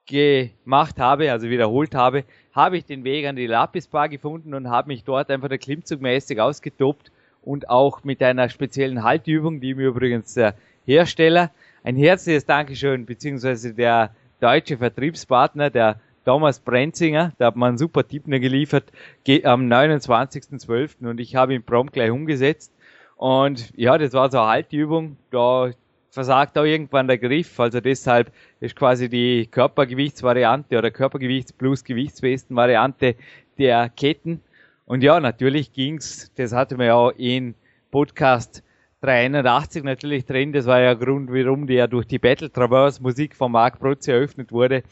[0.05, 4.69] gemacht habe, also wiederholt habe, habe ich den Weg an die Lapis Bar gefunden und
[4.69, 9.87] habe mich dort einfach der Klimmzugmäßig ausgetobt und auch mit einer speziellen Haltübung, die mir
[9.87, 11.51] übrigens der Hersteller
[11.85, 18.09] ein herzliches Dankeschön, beziehungsweise der deutsche Vertriebspartner, der Thomas Brenzinger, der hat mir einen super
[18.09, 18.91] Tipp geliefert,
[19.45, 21.07] am 29.12.
[21.07, 22.73] und ich habe ihn prompt gleich umgesetzt.
[23.17, 25.71] Und ja, das war so eine Haltübung, da
[26.11, 33.17] versagt auch irgendwann der Griff, also deshalb ist quasi die Körpergewichtsvariante oder Körpergewichts plus Gewichtswesten-Variante
[33.59, 34.41] der Ketten.
[34.87, 37.55] Und ja, natürlich ging's, das hatte man ja auch in
[37.91, 38.64] Podcast
[39.05, 43.37] 381 natürlich drin, das war ja der Grund, warum der durch die Battle Traverse Musik
[43.37, 44.83] von Mark Protze eröffnet wurde.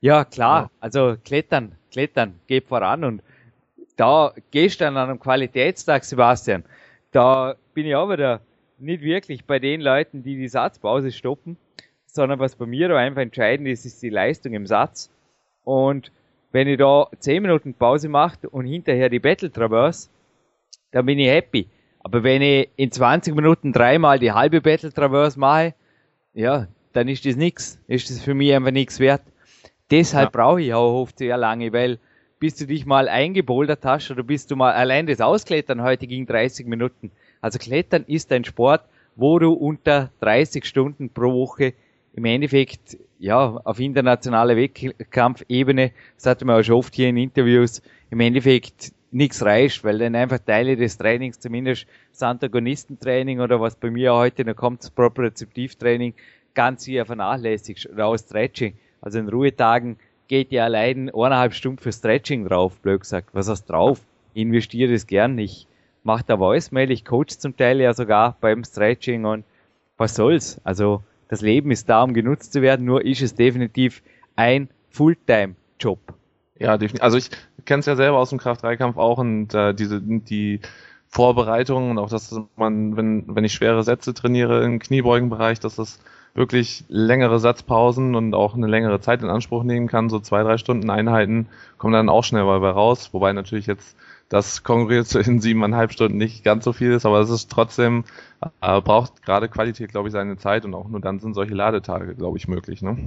[0.00, 0.70] Ja, klar.
[0.80, 3.04] Also klettern, klettern, geht voran.
[3.04, 3.22] Und
[3.96, 6.64] da gestern an einem Qualitätstag, Sebastian,
[7.12, 8.40] da bin ich auch wieder
[8.78, 11.56] nicht wirklich bei den Leuten, die die Satzpause stoppen,
[12.06, 15.10] sondern was bei mir da einfach entscheidend ist, ist die Leistung im Satz.
[15.64, 16.10] Und
[16.52, 20.08] wenn ich da 10 Minuten Pause mache und hinterher die Battle Traverse,
[20.90, 21.68] dann bin ich happy.
[22.06, 25.74] Aber wenn ich in 20 Minuten dreimal die halbe Battle Traverse mache,
[26.34, 27.80] ja, dann ist das nix.
[27.88, 29.22] Ist das für mich einfach nichts wert.
[29.90, 30.40] Deshalb ja.
[30.40, 31.98] brauche ich auch oft sehr lange, weil
[32.38, 36.26] bis du dich mal eingebouldert hast oder bis du mal allein das Ausklettern heute ging
[36.26, 37.10] 30 Minuten.
[37.40, 38.82] Also Klettern ist ein Sport,
[39.16, 41.74] wo du unter 30 Stunden pro Woche
[42.14, 47.82] im Endeffekt ja auf internationaler Wettkampfebene, das hatten wir auch schon oft hier in Interviews,
[48.10, 53.76] im Endeffekt nichts reicht, weil dann einfach Teile des Trainings, zumindest das Antagonistentraining oder was
[53.76, 56.14] bei mir heute noch kommt, das Propriozeptivtraining,
[56.54, 58.74] ganz hier vernachlässigt oder auch Stretching.
[59.00, 63.30] Also in Ruhetagen geht ja allein eineinhalb Stunden für Stretching drauf, blöd gesagt.
[63.32, 64.00] Was hast drauf?
[64.34, 65.38] Investiere es gern.
[65.38, 65.66] Ich
[66.02, 69.44] mache da Voicemail, ich coach zum Teil ja sogar beim Stretching und
[69.96, 70.60] was soll's?
[70.64, 74.02] Also das Leben ist da, um genutzt zu werden, nur ist es definitiv
[74.36, 75.98] ein Fulltime-Job.
[76.58, 77.02] Ja, definitiv.
[77.02, 77.30] Also ich
[77.64, 80.60] kenne es ja selber aus dem Kraft-3-Kampf auch und äh, diese die
[81.08, 86.00] Vorbereitungen und auch, dass man, wenn, wenn ich schwere Sätze trainiere im Kniebeugenbereich, dass das
[86.34, 90.58] wirklich längere Satzpausen und auch eine längere Zeit in Anspruch nehmen kann, so zwei, drei
[90.58, 93.96] Stunden Einheiten, kommen dann auch schnell dabei raus, wobei natürlich jetzt
[94.28, 98.04] das konkurriert in siebeneinhalb Stunden nicht ganz so viel ist, aber es ist trotzdem,
[98.60, 102.14] äh, braucht gerade Qualität, glaube ich, seine Zeit und auch nur dann sind solche Ladetage,
[102.14, 102.98] glaube ich, möglich, ne?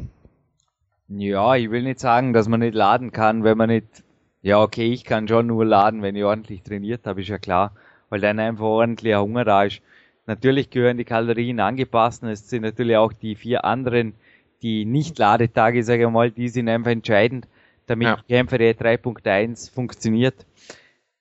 [1.09, 4.03] Ja, ich will nicht sagen, dass man nicht laden kann, wenn man nicht,
[4.43, 7.73] ja, okay, ich kann schon nur laden, wenn ich ordentlich trainiert habe, ist ja klar,
[8.09, 9.81] weil dann einfach ordentlicher Hunger da ist.
[10.27, 14.13] Natürlich gehören die Kalorien angepasst und es sind natürlich auch die vier anderen,
[14.61, 17.47] die Nicht-Ladetage, sage ich mal, die sind einfach entscheidend,
[17.87, 18.19] damit ja.
[18.27, 20.45] Kämpfer 3.1 funktioniert.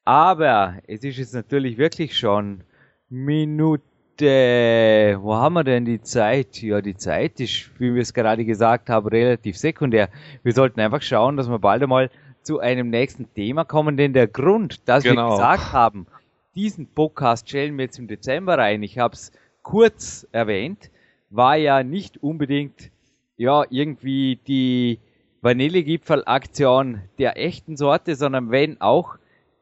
[0.04, 2.60] Aber es ist jetzt natürlich wirklich schon
[3.08, 3.82] Minute,
[4.26, 6.60] wo haben wir denn die Zeit?
[6.62, 10.08] Ja, die Zeit ist, wie wir es gerade gesagt haben, relativ sekundär.
[10.42, 12.10] Wir sollten einfach schauen, dass wir bald einmal
[12.42, 15.28] zu einem nächsten Thema kommen, denn der Grund, dass genau.
[15.28, 16.06] wir gesagt haben,
[16.54, 20.90] diesen Podcast stellen wir jetzt im Dezember rein, ich habe es kurz erwähnt,
[21.30, 22.90] war ja nicht unbedingt
[23.36, 24.98] ja irgendwie die
[25.42, 29.16] Vanillegipfel-Aktion der echten Sorte, sondern wenn auch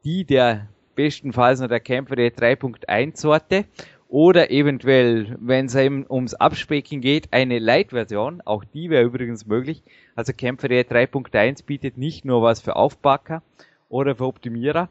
[0.05, 3.67] die der bestenfalls noch der Kämpfer der 3.1 Sorte
[4.09, 9.83] oder eventuell, wenn es eben ums Abspecken geht, eine Light-Version, auch die wäre übrigens möglich.
[10.15, 13.43] Also Kämpfer der 3.1 bietet nicht nur was für Aufpacker
[13.89, 14.89] oder für Optimierer,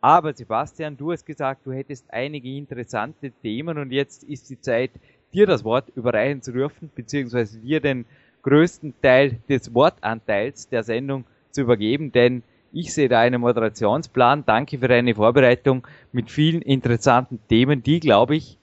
[0.00, 4.90] aber Sebastian, du hast gesagt, du hättest einige interessante Themen und jetzt ist die Zeit,
[5.34, 8.06] dir das Wort überreichen zu dürfen, beziehungsweise dir den
[8.42, 12.42] größten Teil des Wortanteils der Sendung zu übergeben, denn
[12.72, 14.44] ich sehe da einen Moderationsplan.
[14.46, 18.58] Danke für deine Vorbereitung mit vielen interessanten Themen, die, glaube ich,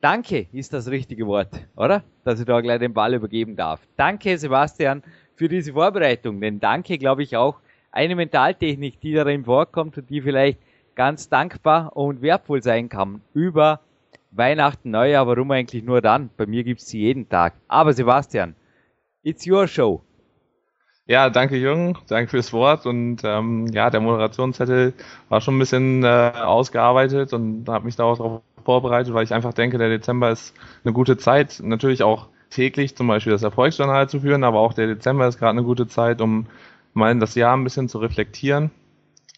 [0.00, 2.04] Danke ist das richtige Wort, oder?
[2.22, 3.80] Dass ich da gleich den Ball übergeben darf.
[3.96, 5.02] Danke, Sebastian,
[5.34, 6.40] für diese Vorbereitung.
[6.40, 7.58] Denn danke, glaube ich, auch
[7.90, 10.60] eine Mentaltechnik, die darin vorkommt und die vielleicht
[10.94, 13.22] ganz dankbar und wertvoll sein kann.
[13.34, 13.80] Über
[14.30, 16.30] Weihnachten, Neujahr, warum eigentlich nur dann?
[16.36, 17.54] Bei mir gibt's sie jeden Tag.
[17.66, 18.54] Aber Sebastian,
[19.24, 20.04] it's your show.
[21.08, 22.84] Ja, danke Jürgen, danke fürs Wort.
[22.84, 24.92] Und ähm, ja, der Moderationszettel
[25.30, 29.78] war schon ein bisschen äh, ausgearbeitet und habe mich darauf vorbereitet, weil ich einfach denke,
[29.78, 34.44] der Dezember ist eine gute Zeit, natürlich auch täglich zum Beispiel das Erfolgsjournal zu führen,
[34.44, 36.46] aber auch der Dezember ist gerade eine gute Zeit, um
[36.92, 38.70] mal das Jahr ein bisschen zu reflektieren,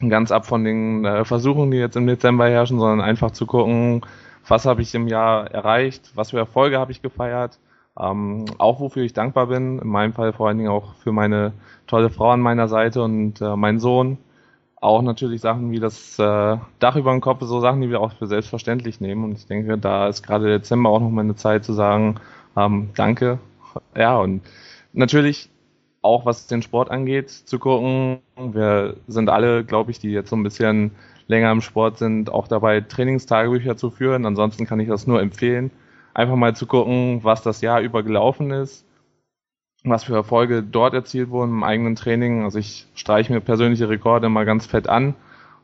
[0.09, 4.03] ganz ab von den äh, Versuchen, die jetzt im Dezember herrschen, sondern einfach zu gucken,
[4.49, 7.59] was habe ich im Jahr erreicht, was für Erfolge habe ich gefeiert,
[8.01, 11.53] ähm, auch wofür ich dankbar bin, in meinem Fall vor allen Dingen auch für meine
[11.87, 14.19] tolle Frau an meiner Seite und äh, meinen Sohn.
[14.77, 18.13] Auch natürlich Sachen wie das äh, Dach über dem Kopf, so Sachen, die wir auch
[18.15, 19.25] für selbstverständlich nehmen.
[19.25, 22.17] Und ich denke, da ist gerade Dezember auch noch mal eine Zeit zu sagen,
[22.57, 23.39] ähm, danke.
[23.95, 24.43] Ja, und
[24.95, 25.51] natürlich
[26.03, 28.21] auch was den Sport angeht, zu gucken.
[28.37, 30.93] Wir sind alle, glaube ich, die jetzt so ein bisschen
[31.29, 34.25] länger im Sport sind, auch dabei Trainingstagebücher zu führen.
[34.25, 35.71] Ansonsten kann ich das nur empfehlen
[36.15, 38.85] einfach mal zu gucken, was das Jahr über gelaufen ist,
[39.85, 42.45] was für Erfolge dort erzielt wurden im eigenen Training.
[42.45, 45.15] Also ich streiche mir persönliche Rekorde mal ganz fett an.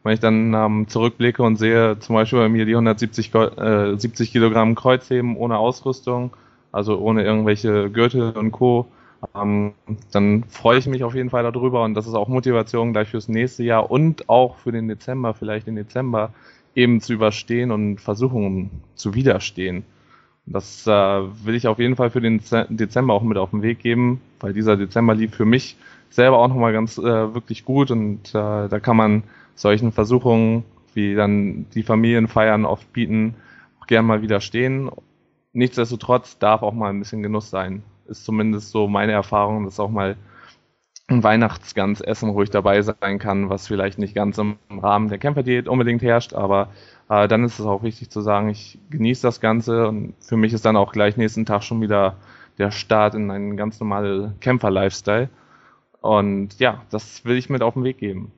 [0.02, 4.30] Wenn ich dann ähm, zurückblicke und sehe zum Beispiel bei mir die 170 äh, 70
[4.30, 6.36] Kilogramm Kreuzheben ohne Ausrüstung,
[6.70, 8.86] also ohne irgendwelche Gürtel und Co.,
[9.34, 9.72] ähm,
[10.12, 13.28] dann freue ich mich auf jeden Fall darüber und das ist auch Motivation gleich fürs
[13.28, 16.32] nächste Jahr und auch für den Dezember, vielleicht den Dezember
[16.74, 19.84] eben zu überstehen und Versuchungen zu widerstehen.
[20.46, 23.80] Das äh, will ich auf jeden Fall für den Dezember auch mit auf den Weg
[23.80, 25.76] geben, weil dieser Dezember lief für mich
[26.08, 27.02] selber auch nochmal ganz äh,
[27.34, 29.24] wirklich gut und äh, da kann man
[29.56, 33.34] solchen Versuchungen, wie dann die Familienfeiern oft bieten,
[33.80, 34.88] auch gern mal widerstehen.
[35.52, 37.82] Nichtsdestotrotz darf auch mal ein bisschen Genuss sein.
[38.06, 40.16] Ist zumindest so meine Erfahrung, dass auch mal
[41.08, 46.02] ein Weihnachtsgansessen ruhig dabei sein kann, was vielleicht nicht ganz im Rahmen der Kämpferdiät unbedingt
[46.02, 46.70] herrscht, aber
[47.08, 50.52] äh, dann ist es auch wichtig zu sagen, ich genieße das Ganze und für mich
[50.52, 52.16] ist dann auch gleich nächsten Tag schon wieder
[52.58, 55.28] der Start in einen ganz normalen Kämpfer-Lifestyle.
[56.00, 58.32] Und ja, das will ich mit auf den Weg geben.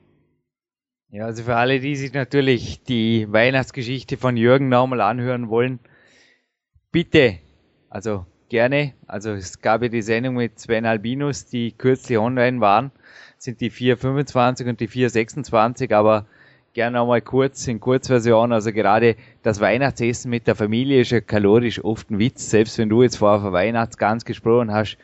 [1.11, 5.79] Ja, also für alle, die sich natürlich die Weihnachtsgeschichte von Jürgen nochmal anhören wollen,
[6.93, 7.39] bitte,
[7.89, 12.91] also gerne, also es gab ja die Sendung mit Sven Albinus, die kürzlich online waren,
[13.39, 16.27] sind die 425 und die 426, aber
[16.79, 18.53] gerne einmal kurz in Kurzversion.
[18.53, 22.51] Also gerade das Weihnachtsessen mit der Familie ist ja kalorisch oft ein Witz.
[22.51, 24.97] Selbst wenn du jetzt vorher von Weihnachtsgans gesprochen hast,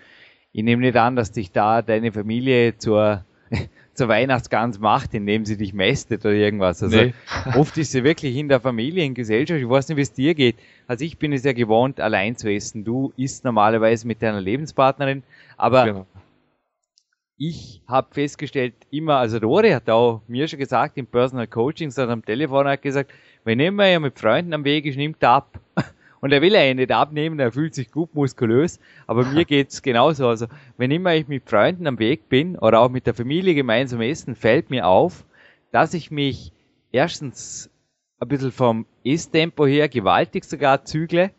[0.53, 3.25] ich nehme nicht an, dass dich da deine Familie zur,
[3.95, 6.81] zur Weihnachtsgans macht, indem sie dich mästet oder irgendwas.
[6.81, 7.15] Also nee.
[7.57, 9.61] oft ist sie wirklich in der Familie, in Gesellschaft.
[9.61, 10.55] Ich weiß nicht, wie es dir geht.
[10.87, 12.85] Also ich bin es ja gewohnt, allein zu essen.
[12.85, 15.25] Du isst normalerweise mit deiner Lebenspartnerin,
[15.57, 16.07] aber genau.
[17.49, 22.21] Ich habe festgestellt, immer, also Rory hat auch mir schon gesagt, im Personal Coaching, sondern
[22.21, 23.13] am Telefon hat gesagt,
[23.45, 25.61] wenn immer er mit Freunden am Weg ist, nimmt er ab.
[26.21, 30.27] Und er will ja nicht abnehmen, er fühlt sich gut muskulös, aber mir geht's genauso.
[30.27, 30.47] Also,
[30.79, 34.35] wenn immer ich mit Freunden am Weg bin oder auch mit der Familie gemeinsam essen,
[34.35, 35.27] fällt mir auf,
[35.71, 36.51] dass ich mich
[36.93, 37.69] erstens
[38.21, 41.31] ein bisschen vom Esstempo her gewaltig sogar zügle,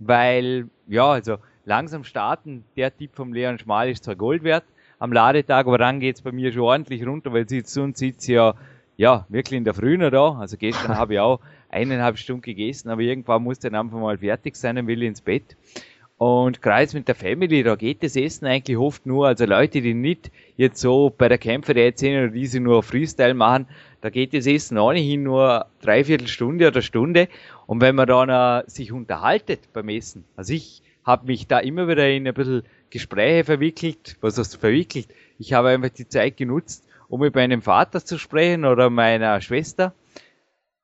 [0.00, 4.64] weil, ja, also langsam starten, der Tipp vom Leon Schmal ist zwar Gold wert
[5.04, 8.54] am Ladetag, aber dann geht's bei mir schon ordentlich runter, weil sie sonst sitzt ja,
[8.96, 10.38] ja, wirklich in der Früh noch da.
[10.38, 14.56] Also gestern habe ich auch eineinhalb Stunden gegessen, aber irgendwann muss dann einfach mal fertig
[14.56, 15.56] sein und will ins Bett.
[16.16, 19.94] Und gerade mit der Family, da geht das Essen eigentlich oft nur, also Leute, die
[19.94, 23.66] nicht jetzt so bei der Kämpfer der sind oder die sie nur Freestyle machen,
[24.00, 27.28] da geht das Essen ohnehin nur dreiviertel Stunde oder Stunde.
[27.66, 31.88] Und wenn man dann uh, sich unterhaltet beim Essen, also ich habe mich da immer
[31.88, 32.62] wieder in ein bisschen
[32.94, 35.08] Gespräche verwickelt, was heißt verwickelt?
[35.40, 39.92] Ich habe einfach die Zeit genutzt, um mit meinem Vater zu sprechen oder meiner Schwester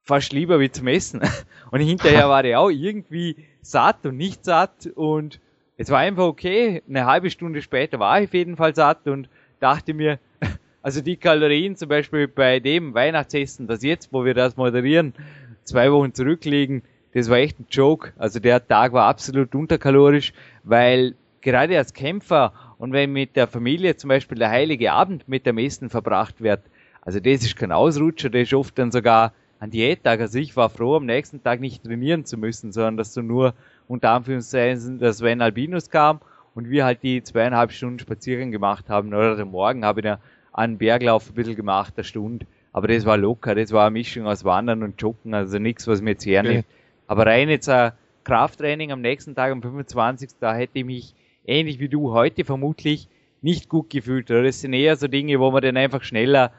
[0.03, 1.21] fast lieber wie zum Essen.
[1.71, 5.39] Und hinterher war ich auch irgendwie satt und nicht satt und
[5.77, 6.83] es war einfach okay.
[6.89, 9.29] Eine halbe Stunde später war ich auf jeden Fall satt und
[9.61, 10.19] dachte mir,
[10.83, 15.15] also die Kalorien zum Beispiel bei dem Weihnachtsessen, das jetzt, wo wir das moderieren,
[15.63, 18.13] zwei Wochen zurückliegen, das war echt ein Joke.
[18.17, 20.33] Also der Tag war absolut unterkalorisch,
[20.65, 25.47] weil gerade als Kämpfer und wenn mit der Familie zum Beispiel der heilige Abend mit
[25.47, 26.63] dem Essen verbracht wird,
[27.03, 30.21] also das ist kein Ausrutscher, das ist oft dann sogar an Diättag.
[30.21, 33.55] Also ich war froh, am nächsten Tag nicht trainieren zu müssen, sondern dass du nur
[33.89, 36.21] unter Anführungszeichen, dass Sven Albinus kam
[36.55, 39.09] und wir halt die zweieinhalb Stunden Spaziergang gemacht haben.
[39.09, 40.19] Oder am Morgen habe ich ja
[40.53, 42.47] einen Berglauf ein bisschen gemacht, eine Stunde.
[42.73, 46.01] Aber das war locker, das war eine Mischung aus Wandern und Joggen, also nichts, was
[46.01, 46.65] mir jetzt hernimmt.
[46.65, 46.77] Okay.
[47.07, 47.93] Aber rein jetzt ein
[48.25, 50.31] Krafttraining am nächsten Tag, am 25.
[50.39, 53.09] Da hätte ich mich ähnlich wie du heute vermutlich
[53.43, 54.31] nicht gut gefühlt.
[54.31, 56.53] Oder das sind eher so Dinge, wo man dann einfach schneller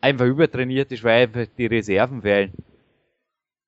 [0.00, 2.52] einfach übertrainiert ist, weil einfach die Reserven fehlen.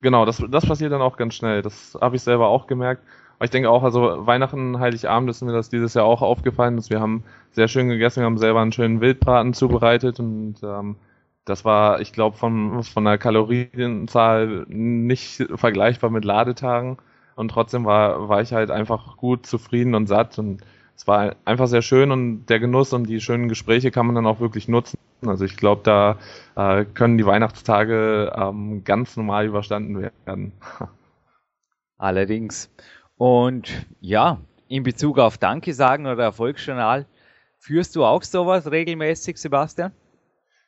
[0.00, 1.62] Genau, das, das passiert dann auch ganz schnell.
[1.62, 3.02] Das habe ich selber auch gemerkt.
[3.36, 6.90] Aber ich denke auch, also Weihnachten, Heiligabend ist mir das dieses Jahr auch aufgefallen, dass
[6.90, 10.96] wir haben sehr schön gegessen, wir haben selber einen schönen Wildbraten zubereitet und ähm,
[11.44, 16.98] das war, ich glaube, von, von der Kalorienzahl nicht vergleichbar mit Ladetagen.
[17.36, 20.62] Und trotzdem war, war ich halt einfach gut zufrieden und satt und
[20.96, 24.26] es war einfach sehr schön und der Genuss und die schönen Gespräche kann man dann
[24.26, 24.98] auch wirklich nutzen.
[25.26, 26.18] Also ich glaube, da
[26.54, 30.52] äh, können die Weihnachtstage ähm, ganz normal überstanden werden.
[31.98, 32.70] Allerdings.
[33.16, 37.06] Und ja, in Bezug auf Danke sagen oder Erfolgsjournal,
[37.58, 39.92] führst du auch sowas regelmäßig, Sebastian?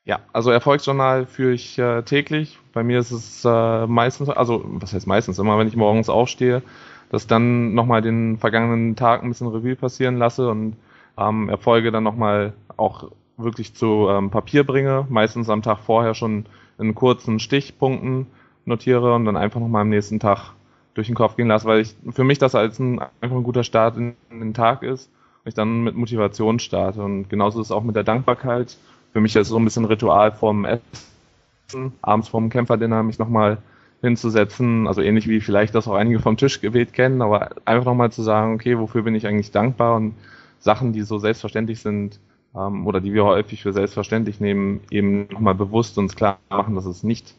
[0.07, 2.61] Ja, also Erfolgsjournal führe ich äh, täglich.
[2.73, 6.63] Bei mir ist es äh, meistens, also was heißt meistens, immer wenn ich morgens aufstehe,
[7.11, 10.77] dass dann nochmal den vergangenen Tag ein bisschen Revue passieren lasse und
[11.19, 16.47] ähm, Erfolge dann nochmal auch wirklich zu ähm, Papier bringe, meistens am Tag vorher schon
[16.79, 18.29] in kurzen Stichpunkten
[18.65, 20.53] notiere und dann einfach nochmal am nächsten Tag
[20.95, 23.65] durch den Kopf gehen lasse, weil ich für mich das als ein, einfach ein guter
[23.65, 25.11] Start in, in den Tag ist
[25.45, 27.03] und ich dann mit Motivation starte.
[27.03, 28.77] Und genauso ist es auch mit der Dankbarkeit.
[29.17, 33.57] Für mich ist so ein bisschen Ritual vorm Essen, abends vorm Kämpferdinner mich nochmal
[34.03, 38.13] hinzusetzen, also ähnlich wie vielleicht das auch einige vom Tisch gewählt kennen, aber einfach nochmal
[38.13, 39.97] zu sagen, okay, wofür bin ich eigentlich dankbar?
[39.97, 40.17] Und
[40.59, 42.21] Sachen, die so selbstverständlich sind
[42.55, 46.85] ähm, oder die wir häufig für selbstverständlich nehmen, eben nochmal bewusst uns klar machen, dass
[46.85, 47.35] es nicht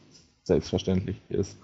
[0.46, 1.60] selbstverständlich ist.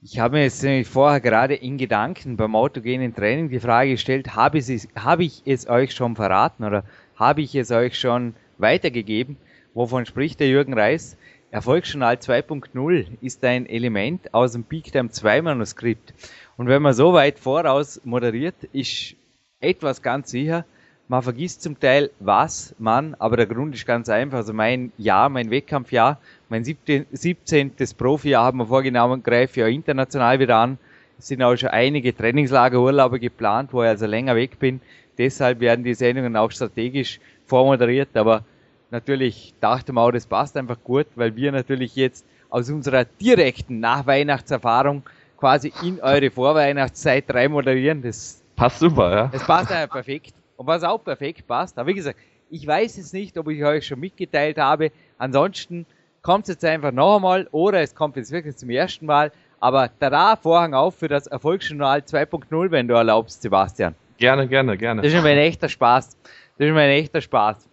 [0.00, 4.36] Ich habe mir jetzt nämlich vorher gerade in Gedanken beim autogenen Training die Frage gestellt,
[4.36, 6.62] habe, es, habe ich es euch schon verraten?
[6.62, 6.84] Oder
[7.18, 9.36] habe ich es euch schon weitergegeben?
[9.74, 11.16] Wovon spricht der Jürgen Reis?
[11.50, 16.14] Erfolgsjournal 2.0 ist ein Element aus dem Peak Time 2 Manuskript.
[16.56, 19.16] Und wenn man so weit voraus moderiert, ist
[19.60, 20.64] etwas ganz sicher,
[21.10, 24.38] man vergisst zum Teil was man, aber der Grund ist ganz einfach.
[24.38, 27.06] Also mein Jahr, mein Wettkampfjahr, mein 17.
[27.10, 27.72] 17.
[27.96, 30.78] Profijahr haben wir vorgenommen, greife ja international wieder an.
[31.18, 34.82] Es sind auch schon einige Trainingslagerurlaube geplant, wo ich also länger weg bin.
[35.18, 38.44] Deshalb werden die Sendungen auch strategisch vormoderiert, aber
[38.90, 43.80] natürlich dachte man auch, das passt einfach gut, weil wir natürlich jetzt aus unserer direkten
[43.80, 45.02] Nachweihnachtserfahrung
[45.36, 48.02] quasi in eure Vorweihnachtszeit rein moderieren.
[48.02, 49.28] Das passt super, ja.
[49.32, 50.34] Das passt einfach perfekt.
[50.56, 52.18] Und was auch perfekt passt, aber wie gesagt,
[52.50, 54.90] ich weiß jetzt nicht, ob ich euch schon mitgeteilt habe.
[55.18, 55.86] Ansonsten
[56.22, 59.32] kommt es jetzt einfach noch einmal oder es kommt jetzt wirklich zum ersten Mal.
[59.60, 63.94] Aber tada, Vorhang auf für das Erfolgsjournal 2.0, wenn du erlaubst, Sebastian.
[64.18, 65.02] Gerne, gerne, gerne.
[65.02, 66.18] Das ist mir ein echter Spaß.
[66.58, 67.68] Das ist mir ein echter Spaß.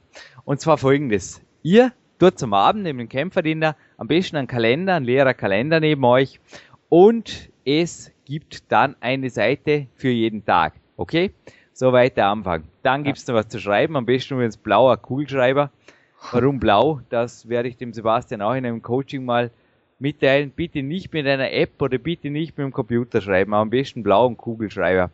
[0.46, 1.42] Und zwar folgendes.
[1.64, 6.04] Ihr tut zum Abend neben dem Kämpferdiener am besten einen Kalender, einen leerer Kalender neben
[6.06, 6.40] euch
[6.88, 10.74] und es gibt dann eine Seite für jeden Tag.
[10.98, 11.32] Okay?
[11.74, 12.64] Soweit der Anfang.
[12.84, 15.72] Dann gibt's noch was zu schreiben, am besten übrigens blauer Kugelschreiber.
[16.32, 17.02] Warum blau?
[17.10, 19.50] Das werde ich dem Sebastian auch in einem Coaching mal
[19.98, 20.52] mitteilen.
[20.52, 24.38] Bitte nicht mit einer App oder bitte nicht mit dem Computer schreiben, am besten blauen
[24.38, 25.10] Kugelschreiber.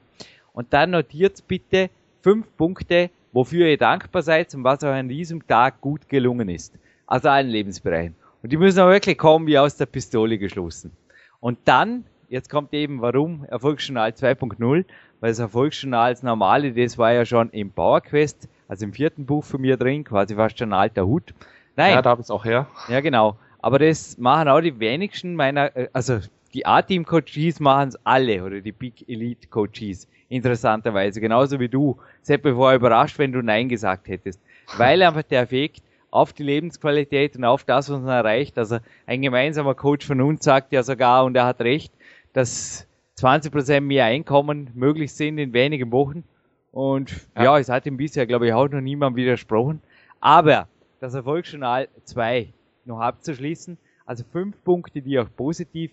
[0.54, 1.90] Und dann notiert bitte
[2.22, 6.74] fünf Punkte, wofür ihr dankbar seid und was euch an diesem Tag gut gelungen ist.
[7.08, 8.16] Also allen Lebensbereichen.
[8.44, 10.92] Und die müssen auch wirklich kommen wie aus der Pistole geschlossen.
[11.40, 14.86] Und dann, jetzt kommt eben warum Erfolgsjournal 2.0,
[15.20, 19.44] weil das Erfolgsjournal das normale, das war ja schon im PowerQuest, also im vierten Buch
[19.44, 21.34] von mir drin, quasi fast schon ein alter Hut.
[21.76, 21.94] Nein.
[21.94, 22.68] Ja, da habe ich es auch her.
[22.88, 23.38] Ja, genau.
[23.60, 26.20] Aber das machen auch die wenigsten meiner, äh, also
[26.54, 31.98] die A-Team-Coaches machen es alle oder die Big Elite-Coaches, interessanterweise, genauso wie du.
[32.22, 34.40] Selbst bevor überrascht, wenn du Nein gesagt hättest.
[34.78, 39.22] Weil einfach der Effekt auf die Lebensqualität und auf das, was man erreicht, also ein
[39.22, 41.94] gemeinsamer Coach von uns sagt ja sogar, und er hat recht,
[42.34, 42.88] dass
[43.18, 46.24] 20% mehr Einkommen möglich sind in wenigen Wochen.
[46.72, 49.82] Und ja, ja es hat ihm bisher, glaube ich, auch noch niemand widersprochen.
[50.20, 50.68] Aber
[51.00, 52.54] das Erfolgsjournal 2
[52.86, 55.92] noch abzuschließen, also fünf Punkte, die auch positiv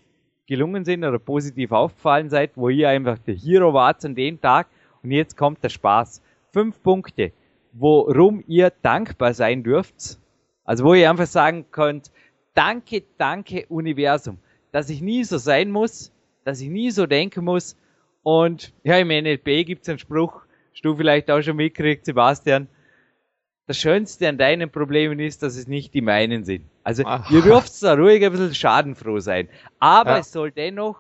[0.49, 4.67] gelungen sind oder positiv aufgefallen seid, wo ihr einfach der Hero wart an dem Tag
[5.03, 6.23] und jetzt kommt der Spaß.
[6.53, 7.33] Fünf Punkte,
[7.73, 10.19] worum ihr dankbar sein dürft.
[10.65, 12.11] Also wo ihr einfach sagen könnt,
[12.55, 14.39] danke, danke Universum,
[14.73, 16.11] dass ich nie so sein muss,
[16.45, 17.77] dass ich nie so denken muss.
[18.23, 20.43] Und ja, im NLP gibt es einen Spruch,
[20.83, 22.69] du vielleicht auch schon mitkriegt, Sebastian.
[23.69, 26.65] Das Schönste an deinen Problemen ist, dass es nicht die meinen sind.
[26.85, 27.31] Also Ach.
[27.31, 29.47] ihr dürft da ruhig ein bisschen schadenfroh sein.
[29.79, 30.19] Aber ja.
[30.21, 30.97] es soll dennoch,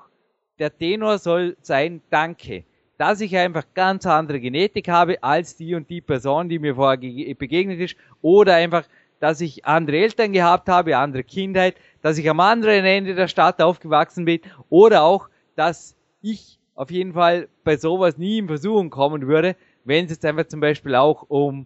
[0.59, 2.64] der Tenor soll sein, danke.
[2.99, 6.99] Dass ich einfach ganz andere Genetik habe als die und die Person, die mir vorher
[6.99, 7.97] begegnet ist.
[8.21, 8.85] Oder einfach,
[9.19, 13.62] dass ich andere Eltern gehabt habe, andere Kindheit, dass ich am anderen Ende der Stadt
[13.62, 14.41] aufgewachsen bin.
[14.69, 20.05] Oder auch, dass ich auf jeden Fall bei sowas nie in Versuchung kommen würde, wenn
[20.05, 21.64] es jetzt einfach zum Beispiel auch um,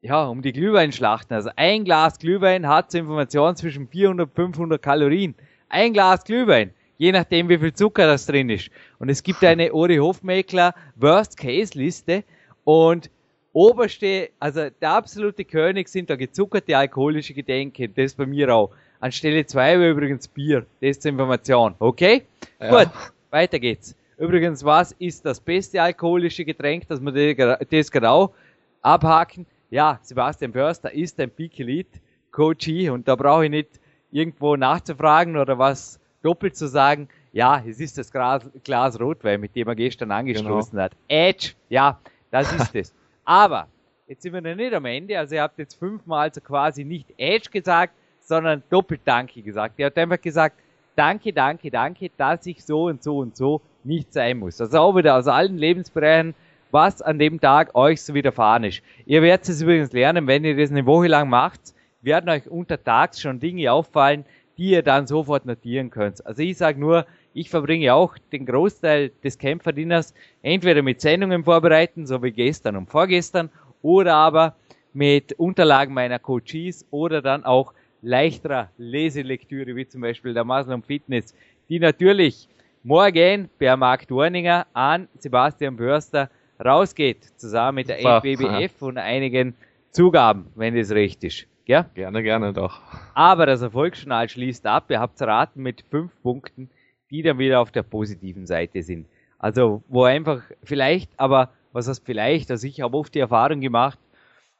[0.00, 4.80] ja, um die Glühweinschlachten, also ein Glas Glühwein hat zur Information zwischen 400 und 500
[4.80, 5.34] Kalorien.
[5.68, 8.70] Ein Glas Glühwein, je nachdem wie viel Zucker das drin ist.
[8.98, 12.22] Und es gibt eine Ori Hofmeckler Worst-Case-Liste
[12.64, 13.10] und
[13.52, 18.70] oberste, also der absolute König sind da gezuckerte alkoholische Gedenke, das bei mir auch.
[19.00, 22.22] Anstelle zwei war übrigens Bier, das ist zur Information, okay?
[22.60, 22.84] Ja.
[22.84, 22.92] Gut,
[23.30, 23.96] weiter geht's.
[24.16, 28.34] Übrigens, was ist das beste alkoholische Getränk, dass wir das genau
[28.82, 29.46] abhaken?
[29.70, 32.00] Ja, Sebastian Förster ist ein Peak Elite
[32.30, 37.08] Coachee und da brauche ich nicht irgendwo nachzufragen oder was doppelt zu sagen.
[37.32, 40.84] Ja, es ist das Glas, Glas Rotwein, mit dem er gestern angestoßen genau.
[40.84, 40.92] hat.
[41.08, 42.00] Edge, ja,
[42.30, 42.94] das ist es.
[43.24, 43.68] Aber,
[44.06, 47.12] jetzt sind wir noch nicht am Ende, also ihr habt jetzt fünfmal so quasi nicht
[47.18, 49.74] Edge gesagt, sondern doppelt Danke gesagt.
[49.78, 50.56] Er hat einfach gesagt,
[50.96, 54.60] danke, danke, danke, dass ich so und so und so nicht sein muss.
[54.60, 56.34] Also auch wieder aus allen Lebensbereichen,
[56.70, 58.82] was an dem Tag euch so widerfahren ist.
[59.06, 63.20] Ihr werdet es übrigens lernen, wenn ihr das eine Woche lang macht, werden euch untertags
[63.20, 64.24] schon Dinge auffallen,
[64.56, 66.24] die ihr dann sofort notieren könnt.
[66.26, 72.06] Also ich sage nur, ich verbringe auch den Großteil des Kämpferdieners entweder mit Sendungen vorbereiten,
[72.06, 73.50] so wie gestern und vorgestern,
[73.82, 74.56] oder aber
[74.92, 81.34] mit Unterlagen meiner Coaches oder dann auch leichterer Leselektüre, wie zum Beispiel der Muslim Fitness,
[81.68, 82.48] die natürlich
[82.82, 86.30] morgen per Marc Dorninger an Sebastian Börster
[86.64, 89.54] rausgeht, zusammen mit der NBBF und einigen
[89.90, 91.48] Zugaben, wenn das richtig ist.
[91.68, 91.82] Ja?
[91.94, 92.80] Gerne, gerne doch.
[93.14, 96.70] Aber das Erfolgsjournal schließt ab, ihr habt raten mit fünf Punkten,
[97.10, 99.06] die dann wieder auf der positiven Seite sind.
[99.38, 103.98] Also, wo einfach vielleicht, aber was heißt vielleicht, also ich habe oft die Erfahrung gemacht,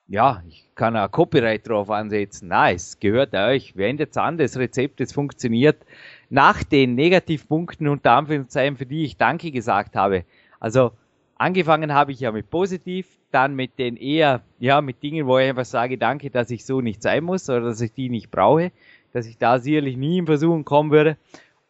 [0.07, 2.49] ja, ich kann ein Copyright drauf ansetzen.
[2.49, 3.77] Na, es gehört euch.
[3.77, 5.85] Wendet an, das Rezept, das funktioniert.
[6.31, 10.25] Nach den Negativpunkten unter Anführungszeichen, für die ich Danke gesagt habe.
[10.61, 10.93] Also,
[11.39, 15.49] angefangen habe ich ja mit positiv, dann mit den eher, ja, mit Dingen, wo ich
[15.49, 18.73] einfach sage, danke, dass ich so nicht sein muss oder dass ich die nicht brauche,
[19.13, 21.17] dass ich da sicherlich nie in Versuchen kommen würde.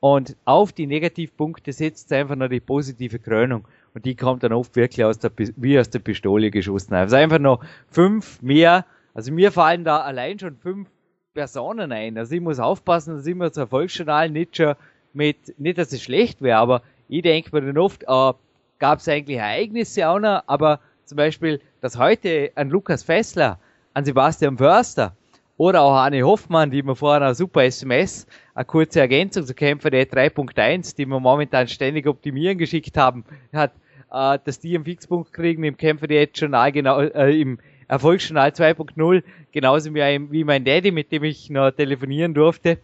[0.00, 3.66] Und auf die Negativpunkte setzt einfach nur die positive Krönung.
[3.94, 6.94] Und die kommt dann oft wirklich aus der, wie aus der Pistole geschossen.
[6.94, 8.86] Also einfach noch fünf mehr.
[9.12, 10.88] Also mir fallen da allein schon fünf
[11.34, 12.16] Personen ein.
[12.16, 14.74] Also ich muss aufpassen, dass ich mir das Erfolgsjournal nicht schon
[15.12, 18.32] mit, nicht, dass es schlecht wäre, aber ich denke mir dann oft, äh,
[18.78, 23.58] gab es eigentlich Ereignisse auch noch, aber zum Beispiel, dass heute an Lukas Fessler,
[23.94, 25.16] an Sebastian Förster
[25.56, 29.90] oder auch Anne Hoffmann, die mir vorher eine super SMS, eine kurze Ergänzung zu Kämpfer
[29.90, 33.72] der 3.1, die wir momentan ständig optimieren geschickt haben, hat
[34.12, 37.58] äh, dass die einen Fixpunkt kriegen im Kämpfer jetzt Journal genau, äh, im
[37.88, 39.22] Erfolgsjournal 2.0,
[39.52, 42.78] genauso wie, wie mein Daddy, mit dem ich noch telefonieren durfte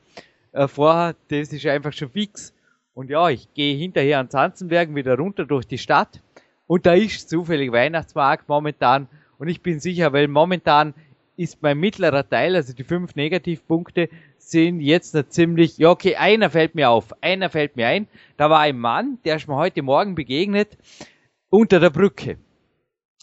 [0.55, 2.54] äh, vorher, das ist einfach schon fix.
[2.95, 6.23] Und ja, ich gehe hinterher an Zanzenbergen wieder runter durch die Stadt
[6.67, 10.95] und da ist zufällig Weihnachtsmarkt momentan und ich bin sicher, weil momentan
[11.37, 16.51] ist mein mittlerer Teil, also die fünf Negativpunkte, sind jetzt noch ziemlich, ja okay, einer
[16.51, 18.07] fällt mir auf, einer fällt mir ein.
[18.37, 20.79] Da war ein Mann, der ist mir heute Morgen begegnet,
[21.51, 22.39] unter der Brücke.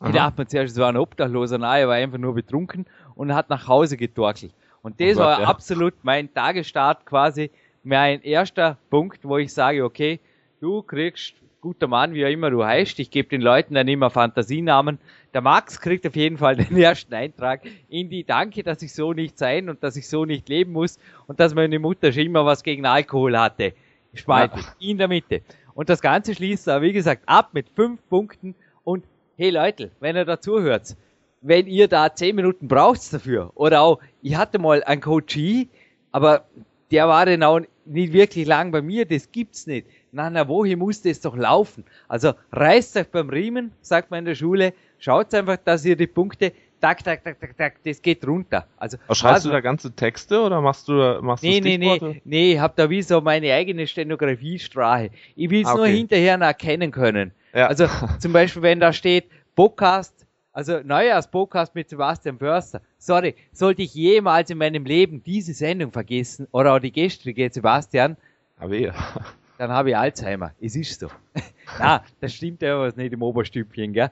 [0.01, 0.09] Aha.
[0.09, 3.33] Ich dachte mir zuerst, es war ein Obdachloser, nein, er war einfach nur betrunken und
[3.33, 4.53] hat nach Hause getorkelt.
[4.81, 5.47] Und das oh Gott, war ja.
[5.47, 7.51] absolut mein Tagesstart quasi,
[7.83, 10.19] mein erster Punkt, wo ich sage, okay,
[10.59, 12.99] du kriegst guter Mann, wie auch immer du heißt.
[12.99, 14.97] Ich gebe den Leuten dann immer Fantasienamen.
[15.33, 19.13] Der Max kriegt auf jeden Fall den ersten Eintrag in die Danke, dass ich so
[19.13, 22.45] nicht sein und dass ich so nicht leben muss und dass meine Mutter schon immer
[22.45, 23.73] was gegen Alkohol hatte.
[24.13, 24.63] Spaltet.
[24.79, 24.89] Ja.
[24.89, 25.41] In der Mitte.
[25.73, 29.05] Und das Ganze schließt aber, wie gesagt, ab mit fünf Punkten und
[29.37, 30.97] hey Leute, wenn ihr dazu hört,
[31.41, 35.69] wenn ihr da zehn Minuten braucht dafür, oder auch, ich hatte mal einen Coachie,
[36.11, 36.45] aber
[36.91, 41.09] der war auch nicht wirklich lang bei mir, das gibt's nicht nach einer Woche musste
[41.09, 41.85] es doch laufen.
[42.07, 46.07] Also reißt euch beim Riemen, sagt man in der Schule, schaut einfach, dass ihr die
[46.07, 48.65] Punkte tak, tak, tak, tak, tak, das geht runter.
[48.77, 51.77] Also, Aber schreibst also, du da ganze Texte oder machst du machst nee, du nee,
[51.77, 55.11] nee, nee, ich habe da wie so meine eigene Stenografiestrache.
[55.35, 55.77] Ich will es ah, okay.
[55.77, 57.31] nur hinterher erkennen können.
[57.53, 57.67] Ja.
[57.67, 57.85] Also
[58.19, 59.25] zum Beispiel, wenn da steht
[59.55, 62.81] Podcast, also Neujahrs-Podcast mit Sebastian Förster.
[62.97, 68.17] Sorry, sollte ich jemals in meinem Leben diese Sendung vergessen oder auch die gestrige Sebastian?
[68.57, 68.93] Aber ja
[69.61, 70.53] dann habe ich Alzheimer.
[70.59, 71.07] Es ist so.
[71.79, 74.09] Na, das stimmt ja was nicht im Oberstübchen, gell?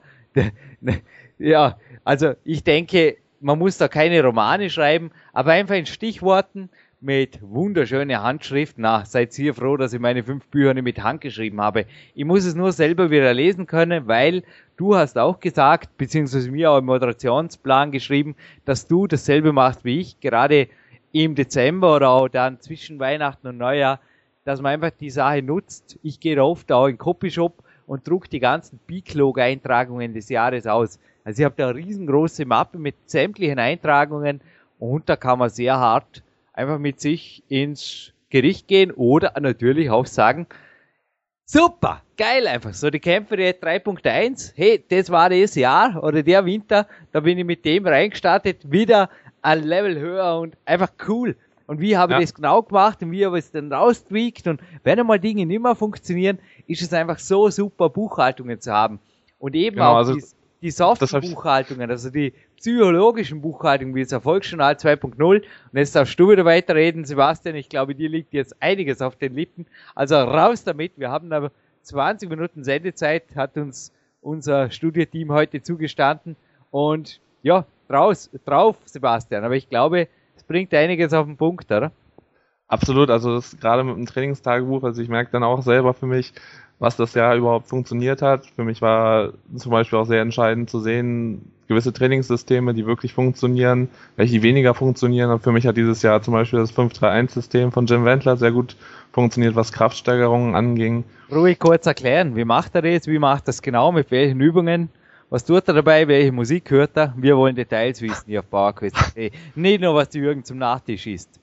[1.40, 6.70] ja, also ich denke, man muss da keine Romane schreiben, aber einfach in Stichworten
[7.00, 8.76] mit wunderschöner Handschrift.
[8.78, 11.86] Na, seid ihr froh, dass ich meine fünf Bücher nicht mit Hand geschrieben habe.
[12.14, 14.42] Ich muss es nur selber wieder lesen können, weil
[14.76, 20.00] du hast auch gesagt, beziehungsweise mir auch im Moderationsplan geschrieben, dass du dasselbe machst wie
[20.00, 20.68] ich, gerade
[21.12, 24.00] im Dezember oder auch dann zwischen Weihnachten und Neujahr
[24.44, 25.98] dass man einfach die Sache nutzt.
[26.02, 30.98] Ich gehe oft auch in Copyshop und druck die ganzen Biclog-Eintragungen des Jahres aus.
[31.24, 34.40] Also ich habe da eine riesengroße Mappe mit sämtlichen Eintragungen
[34.78, 36.22] und da kann man sehr hart
[36.52, 40.46] einfach mit sich ins Gericht gehen oder natürlich auch sagen,
[41.44, 42.74] super, geil einfach.
[42.74, 47.38] So die Kämpfe jetzt 3.1, hey, das war das Jahr oder der Winter, da bin
[47.38, 49.10] ich mit dem reingestartet, wieder
[49.42, 51.36] ein Level höher und einfach cool
[51.70, 52.18] und wie habe ja.
[52.18, 55.46] ich das genau gemacht und wie habe ich es dann raustweakt und wenn einmal Dinge
[55.46, 58.98] nicht mehr funktionieren, ist es einfach so super, Buchhaltungen zu haben.
[59.38, 60.24] Und eben genau, auch also die,
[60.62, 65.18] die Soft-Buchhaltungen, also die psychologischen Buchhaltungen wie das Erfolgsjournal 2.0.
[65.20, 67.56] Und jetzt darfst du wieder weiterreden, Sebastian.
[67.56, 69.66] Ich glaube, dir liegt jetzt einiges auf den Lippen.
[69.96, 70.92] Also raus damit.
[70.96, 71.50] Wir haben aber
[71.82, 76.36] 20 Minuten Sendezeit, hat uns unser Studioteam heute zugestanden.
[76.70, 79.42] Und ja, draus, drauf, Sebastian.
[79.42, 80.06] Aber ich glaube,
[80.50, 81.92] bringt einiges auf den Punkt, oder?
[82.66, 86.32] Absolut, also das gerade mit dem Trainingstagebuch, also ich merke dann auch selber für mich,
[86.80, 88.46] was das Jahr überhaupt funktioniert hat.
[88.56, 93.88] Für mich war zum Beispiel auch sehr entscheidend zu sehen, gewisse Trainingssysteme, die wirklich funktionieren,
[94.16, 95.30] welche weniger funktionieren.
[95.30, 98.76] Und für mich hat dieses Jahr zum Beispiel das 5-3-1-System von Jim Wendler sehr gut
[99.12, 101.04] funktioniert, was Kraftsteigerungen anging.
[101.30, 104.88] Ruhig kurz erklären, wie macht er das, wie macht das genau, mit welchen Übungen?
[105.28, 106.08] Was tut er dabei?
[106.08, 107.14] Welche Musik hört er?
[107.16, 108.94] Wir wollen Details wissen hier auf Bauerquiz.
[109.54, 111.39] Nicht nur, was die Jürgen zum Nachtisch isst.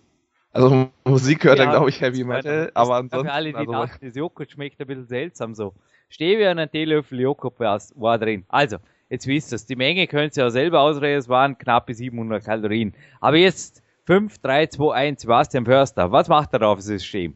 [0.57, 3.27] Also Musik hört ja, er, glaube ich, Heavy Metal, aber ansonsten...
[3.27, 5.73] Für alle, die also, dachten, das Joghurt schmeckt ein bisschen seltsam so.
[6.09, 8.43] Stevia und ein Teelöffel Joghurt war drin.
[8.47, 8.77] Also,
[9.09, 12.93] jetzt wisst ihr Die Menge könnt ihr ja selber ausrechnen, es waren knappe 700 Kalorien.
[13.19, 16.11] Aber jetzt 5, 3, 2, 1, Sebastian Förster.
[16.11, 17.35] Was macht er auf das System?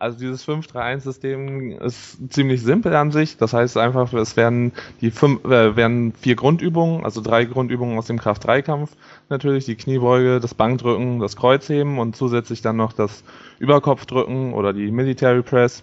[0.00, 3.36] Also dieses 5-3-1-System ist ziemlich simpel an sich.
[3.36, 8.06] Das heißt einfach, es werden die fünf, äh, werden vier Grundübungen, also drei Grundübungen aus
[8.06, 8.92] dem Kraft-3-Kampf
[9.28, 13.24] natürlich, die Kniebeuge, das Bankdrücken, das Kreuzheben und zusätzlich dann noch das
[13.58, 15.82] Überkopfdrücken oder die Military Press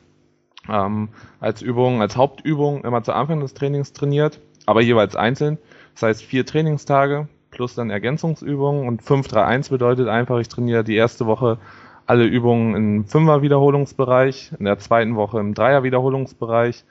[0.70, 1.09] ähm,
[1.41, 5.57] als Übung, als Hauptübung immer zu Anfang des Trainings trainiert, aber jeweils einzeln.
[5.93, 11.26] Das heißt vier Trainingstage plus dann Ergänzungsübungen und 5-3-1 bedeutet einfach, ich trainiere die erste
[11.26, 11.57] Woche
[12.06, 16.84] alle Übungen im Fünfer-Wiederholungsbereich, in der zweiten Woche im Dreier-Wiederholungsbereich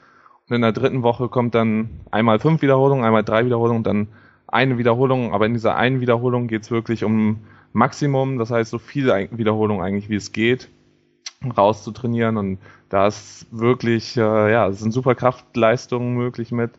[0.48, 4.08] und in der dritten Woche kommt dann einmal fünf Wiederholungen, einmal drei Wiederholungen, dann
[4.46, 7.40] eine Wiederholung, aber in dieser einen Wiederholung geht es wirklich um
[7.72, 10.68] Maximum, das heißt so viele Wiederholungen eigentlich wie es geht,
[11.56, 12.58] rauszutrainieren und
[12.88, 16.70] da ist wirklich, äh, ja, es sind super Kraftleistungen möglich mit.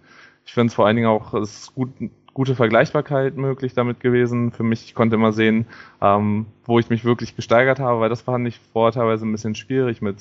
[0.46, 1.90] Ich finde es vor allen Dingen auch, es ist gut,
[2.36, 4.52] gute Vergleichbarkeit möglich damit gewesen.
[4.52, 5.66] Für mich, ich konnte immer sehen,
[6.02, 9.56] ähm, wo ich mich wirklich gesteigert habe, weil das fand ich vorher teilweise ein bisschen
[9.56, 10.18] schwierig mit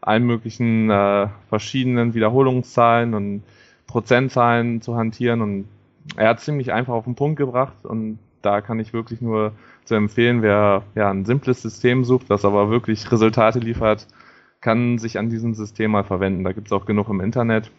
[0.00, 3.42] allen möglichen äh, verschiedenen Wiederholungszahlen und
[3.86, 5.68] Prozentzahlen zu hantieren und
[6.16, 9.52] er hat ziemlich einfach auf den Punkt gebracht und da kann ich wirklich nur
[9.84, 14.06] zu empfehlen, wer ja ein simples System sucht, das aber wirklich Resultate liefert,
[14.62, 16.44] kann sich an diesem System mal verwenden.
[16.44, 17.70] Da gibt es auch genug im Internet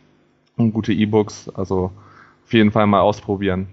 [0.58, 1.92] und gute E-Books, also
[2.44, 3.68] auf jeden Fall mal ausprobieren.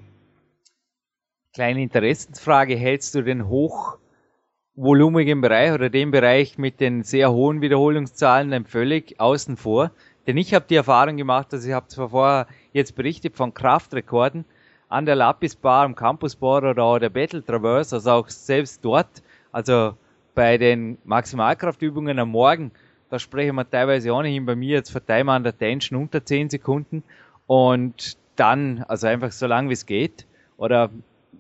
[1.57, 8.51] Kleine Interessensfrage, hältst du den hochvolumigen Bereich oder den Bereich mit den sehr hohen Wiederholungszahlen
[8.51, 9.91] dann völlig außen vor?
[10.27, 14.45] Denn ich habe die Erfahrung gemacht, dass ich habe zwar vorher jetzt berichtet von Kraftrekorden
[14.91, 18.85] an der Lapis Bar, am Campus Bar oder auch der Battle Traverse, also auch selbst
[18.85, 19.95] dort, also
[20.35, 22.71] bei den Maximalkraftübungen am Morgen,
[23.09, 27.03] da sprechen wir teilweise ohnehin bei mir jetzt von Time under Tension unter 10 Sekunden
[27.47, 30.27] und dann, also einfach so lang wie es geht.
[30.59, 30.91] Oder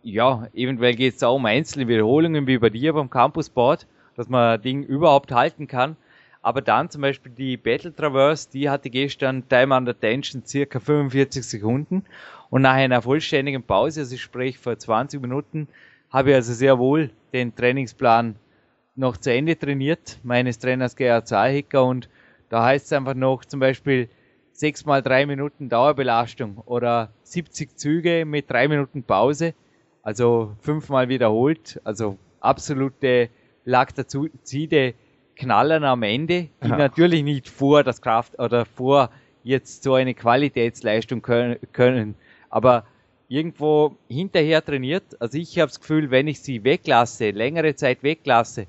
[0.02, 3.86] ja, eventuell geht es auch um einzelne Wiederholungen wie bei dir beim Campus Board,
[4.16, 5.96] dass man Ding überhaupt halten kann.
[6.42, 11.44] Aber dann zum Beispiel die Battle Traverse, die hatte gestern Time under Tension circa 45
[11.44, 12.04] Sekunden.
[12.50, 15.66] Und nach einer vollständigen Pause, also ich spreche vor 20 Minuten,
[16.10, 18.36] habe ich also sehr wohl den Trainingsplan
[18.94, 21.84] noch zu Ende trainiert, meines Trainers Gerhard Zahlhicker.
[21.84, 22.08] Und
[22.48, 24.08] da heißt es einfach noch zum Beispiel
[24.52, 29.54] 6 mal 3 Minuten Dauerbelastung oder 70 Züge mit 3 Minuten Pause.
[30.06, 31.80] Also fünfmal wiederholt.
[31.82, 33.28] Also absolute
[33.64, 34.94] Laktazide
[35.34, 36.76] knallern am Ende, die ja.
[36.76, 39.10] natürlich nicht vor das Kraft oder vor
[39.42, 42.14] jetzt so eine Qualitätsleistung können, können.
[42.50, 42.84] aber
[43.26, 45.20] irgendwo hinterher trainiert.
[45.20, 48.68] Also ich habe das Gefühl, wenn ich sie weglasse, längere Zeit weglasse,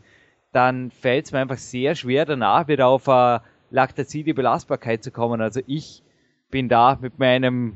[0.53, 5.39] dann fällt es mir einfach sehr schwer danach wieder auf eine Laktazide Belastbarkeit zu kommen.
[5.39, 6.01] Also ich
[6.49, 7.75] bin da mit meinem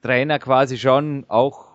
[0.00, 1.71] Trainer quasi schon auch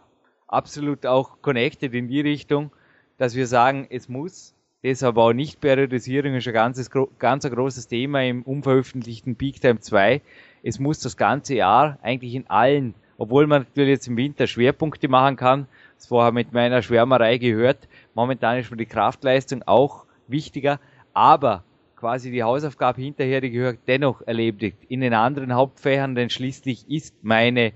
[0.47, 2.71] absolut auch connected in die Richtung,
[3.17, 8.23] dass wir sagen, es muss Deshalb auch Nicht-Periodisierung ist ein ganzes, ganz ein großes Thema
[8.23, 10.21] im unveröffentlichten Peak Time 2.
[10.61, 15.07] Es muss das ganze Jahr eigentlich in allen, obwohl man natürlich jetzt im Winter Schwerpunkte
[15.07, 20.79] machen kann, das vorher mit meiner Schwärmerei gehört, momentan ist mir die Kraftleistung auch wichtiger,
[21.13, 21.63] aber
[21.95, 27.15] quasi die Hausaufgabe hinterher, die gehört dennoch erledigt in den anderen Hauptfächern, denn schließlich ist
[27.23, 27.73] meine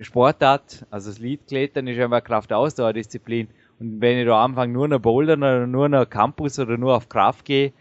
[0.00, 3.48] Sportart, also das Leadklettern ist einfach Kraftausdauerdisziplin
[3.78, 7.08] und wenn ich da anfange, nur noch Bouldern oder nur noch Campus oder nur auf
[7.08, 7.72] Kraft gehe,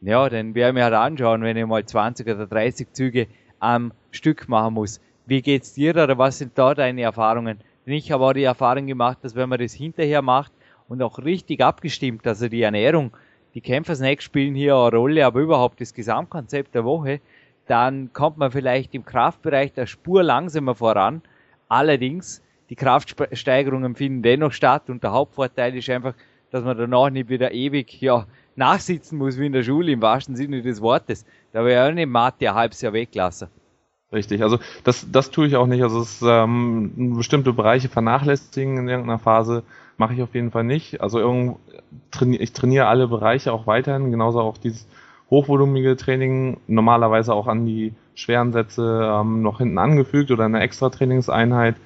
[0.00, 3.26] ja, dann werde ich mir halt anschauen, wenn ich mal 20 oder 30 Züge
[3.58, 5.00] am Stück machen muss.
[5.26, 7.58] Wie geht's dir oder was sind da deine Erfahrungen?
[7.84, 10.52] Denn ich habe auch die Erfahrung gemacht, dass wenn man das hinterher macht
[10.88, 13.12] und auch richtig abgestimmt, also die Ernährung,
[13.54, 17.20] die Kämpfersnacks spielen hier eine Rolle, aber überhaupt das Gesamtkonzept der Woche,
[17.66, 21.22] dann kommt man vielleicht im Kraftbereich der Spur langsamer voran.
[21.68, 26.14] Allerdings die Kraftsteigerungen finden dennoch statt und der Hauptvorteil ist einfach,
[26.50, 30.36] dass man danach nicht wieder ewig ja, nachsitzen muss wie in der Schule im wahrsten
[30.36, 31.24] Sinne des Wortes.
[31.52, 33.48] Da wäre ja auch nicht Mathe ein halbes Jahr weglassen.
[34.12, 35.82] Richtig, also das, das tue ich auch nicht.
[35.82, 39.64] Also es, ähm, bestimmte Bereiche vernachlässigen in irgendeiner Phase
[39.98, 41.02] mache ich auf jeden Fall nicht.
[41.02, 41.58] Also irgend,
[42.22, 44.86] ich trainiere alle Bereiche auch weiterhin, genauso auch dieses
[45.30, 50.88] hochvolumige Training, normalerweise auch an die schweren Sätze ähm, noch hinten angefügt oder eine extra
[50.88, 51.76] Trainingseinheit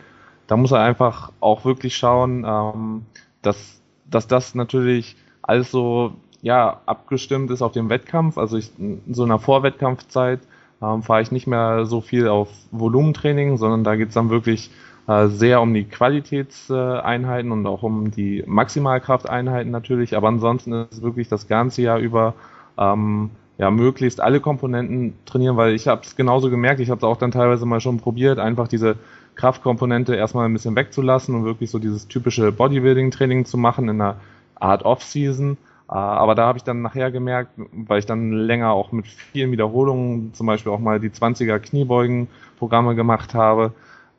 [0.53, 3.07] da muss er einfach auch wirklich schauen, ähm,
[3.41, 6.13] dass, dass das natürlich alles so
[6.43, 8.37] ja, abgestimmt ist auf den Wettkampf.
[8.37, 10.41] Also ich, in so einer Vorwettkampfzeit
[10.83, 14.71] ähm, fahre ich nicht mehr so viel auf Volumentraining, sondern da geht es dann wirklich
[15.07, 20.17] äh, sehr um die Qualitätseinheiten und auch um die Maximalkrafteinheiten natürlich.
[20.17, 22.35] Aber ansonsten ist es wirklich das ganze Jahr über
[22.79, 27.05] ähm, ja, möglichst alle Komponenten trainieren, weil ich habe es genauso gemerkt, ich habe es
[27.05, 28.97] auch dann teilweise mal schon probiert, einfach diese
[29.35, 34.17] Kraftkomponente erstmal ein bisschen wegzulassen und wirklich so dieses typische Bodybuilding-Training zu machen in einer
[34.57, 35.57] Art Off-Season.
[35.89, 39.53] Äh, aber da habe ich dann nachher gemerkt, weil ich dann länger auch mit vielen
[39.53, 43.73] Wiederholungen, zum Beispiel auch mal die 20er Kniebeugen-Programme gemacht habe,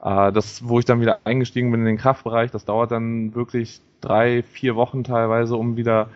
[0.03, 3.81] äh, das, wo ich dann wieder eingestiegen bin in den Kraftbereich, das dauert dann wirklich
[4.01, 6.09] drei, vier Wochen teilweise, um wieder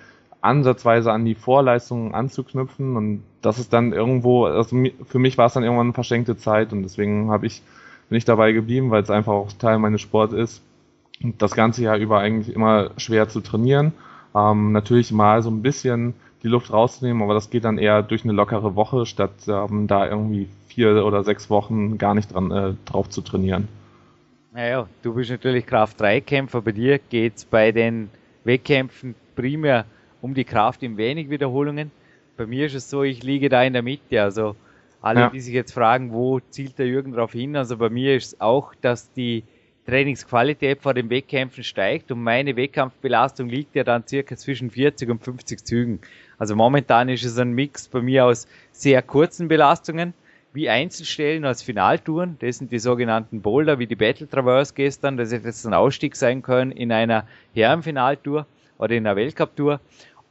[0.47, 4.75] ansatzweise an die Vorleistungen anzuknüpfen und das ist dann irgendwo, also
[5.05, 7.61] für mich war es dann irgendwann eine verschenkte Zeit und deswegen habe ich
[8.09, 10.61] bin ich dabei geblieben, weil es einfach auch Teil meines Sports ist.
[11.21, 13.93] Und das ganze Jahr über eigentlich immer schwer zu trainieren.
[14.35, 18.23] Ähm, natürlich mal so ein bisschen die Luft rauszunehmen, aber das geht dann eher durch
[18.23, 22.73] eine lockere Woche, statt ähm, da irgendwie vier oder sechs Wochen gar nicht dran, äh,
[22.85, 23.67] drauf zu trainieren.
[24.53, 26.61] Naja, du bist natürlich Kraft-3-Kämpfer.
[26.61, 28.09] Bei dir geht es bei den
[28.43, 29.85] Wettkämpfen primär
[30.21, 31.91] um die Kraft in wenig Wiederholungen.
[32.35, 34.21] Bei mir ist es so, ich liege da in der Mitte.
[34.21, 34.55] Also
[35.01, 35.29] alle, ja.
[35.29, 37.55] die sich jetzt fragen, wo zielt der Jürgen darauf hin?
[37.55, 39.43] Also bei mir ist es auch, dass die
[39.87, 45.23] Trainingsqualität vor den Wettkämpfen steigt und meine Wettkampfbelastung liegt ja dann circa zwischen 40 und
[45.23, 45.99] 50 Zügen.
[46.37, 50.13] Also momentan ist es ein Mix bei mir aus sehr kurzen Belastungen,
[50.51, 52.35] wie Einzelstellen als Finaltouren.
[52.39, 55.15] Das sind die sogenannten Boulder, wie die Battle Traverse gestern.
[55.15, 58.45] Das hätte jetzt ein Ausstieg sein können in einer Herrenfinaltour
[58.77, 59.79] oder in einer Weltcup-Tour.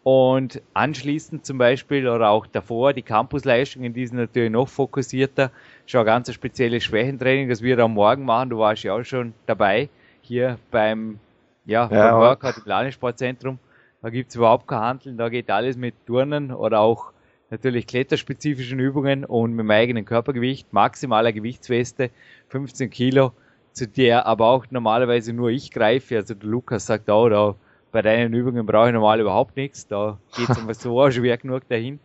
[0.03, 5.51] Und anschließend zum Beispiel oder auch davor die Campusleistungen, die sind natürlich noch fokussierter.
[5.85, 8.51] Schon ein ganz spezielles Schwächentraining, das wir am Morgen machen.
[8.51, 9.89] Du warst ja auch schon dabei
[10.21, 11.19] hier beim,
[11.65, 13.59] ja, ja beim Workout im Landessportzentrum.
[14.01, 17.11] Da gibt's überhaupt kein Handeln, da geht alles mit Turnen oder auch
[17.51, 22.11] natürlich kletterspezifischen Übungen und mit dem eigenen Körpergewicht, maximaler Gewichtsweste,
[22.49, 23.33] 15 Kilo,
[23.73, 26.17] zu der aber auch normalerweise nur ich greife.
[26.17, 27.55] Also der Lukas sagt auch, da
[27.97, 31.67] bei deinen Übungen brauche ich normal überhaupt nichts, da geht es einfach so schwer genug
[31.67, 31.99] dahin.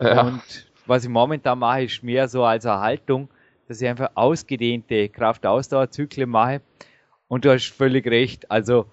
[0.00, 0.22] Ja.
[0.22, 0.42] Und
[0.84, 3.28] was ich momentan mache, ist mehr so als Erhaltung,
[3.68, 6.60] dass ich einfach ausgedehnte Kraftausdauerzyklen mache.
[7.28, 8.86] Und du hast völlig recht, also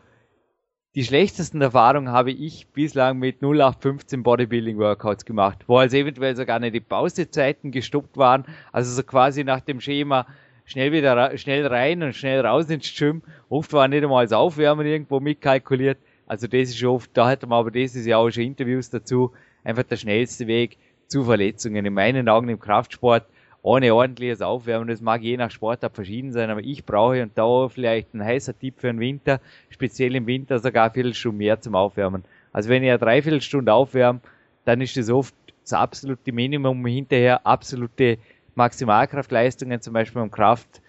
[0.94, 6.60] die schlechtesten Erfahrungen habe ich bislang mit 0815 Bodybuilding Workouts gemacht, wo also eventuell sogar
[6.60, 10.28] nicht die Pausezeiten gestoppt waren, also so quasi nach dem Schema
[10.64, 13.24] schnell wieder schnell rein und schnell raus ins Gym.
[13.50, 15.98] Oft war nicht einmal das Aufwärmen irgendwo mitkalkuliert.
[16.28, 19.32] Also das ist oft, da hätte man aber das ist ja auch schon Interviews dazu,
[19.64, 21.86] einfach der schnellste Weg zu Verletzungen.
[21.86, 23.26] In meinen Augen im Kraftsport
[23.66, 24.88] ohne ordentliches Aufwärmen.
[24.88, 28.58] Das mag je nach Sportart verschieden sein, aber ich brauche und da vielleicht ein heißer
[28.58, 32.24] Tipp für den Winter, speziell im Winter sogar Viertelstunde mehr zum Aufwärmen.
[32.54, 34.22] Also wenn ich eine Dreiviertelstunde aufwärme,
[34.66, 38.20] dann ist das oft das absolute Minimum hinterher absolute
[38.54, 40.82] Maximalkraftleistungen, zum Beispiel am Kraft,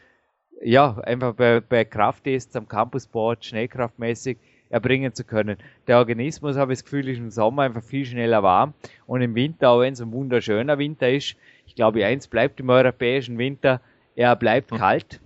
[0.63, 4.37] ja, einfach bei, bei Krafttests am Campusboard, schnellkraftmäßig
[4.71, 5.59] erbringen zu können.
[5.87, 8.75] Der Organismus, habe ich das Gefühl, ist im Sommer einfach viel schneller warm
[9.07, 11.37] und im Winter, auch wenn es ein wunderschöner Winter ist,
[11.67, 13.81] ich glaube, eins bleibt im europäischen Winter,
[14.15, 14.77] er bleibt mhm.
[14.77, 15.21] kalt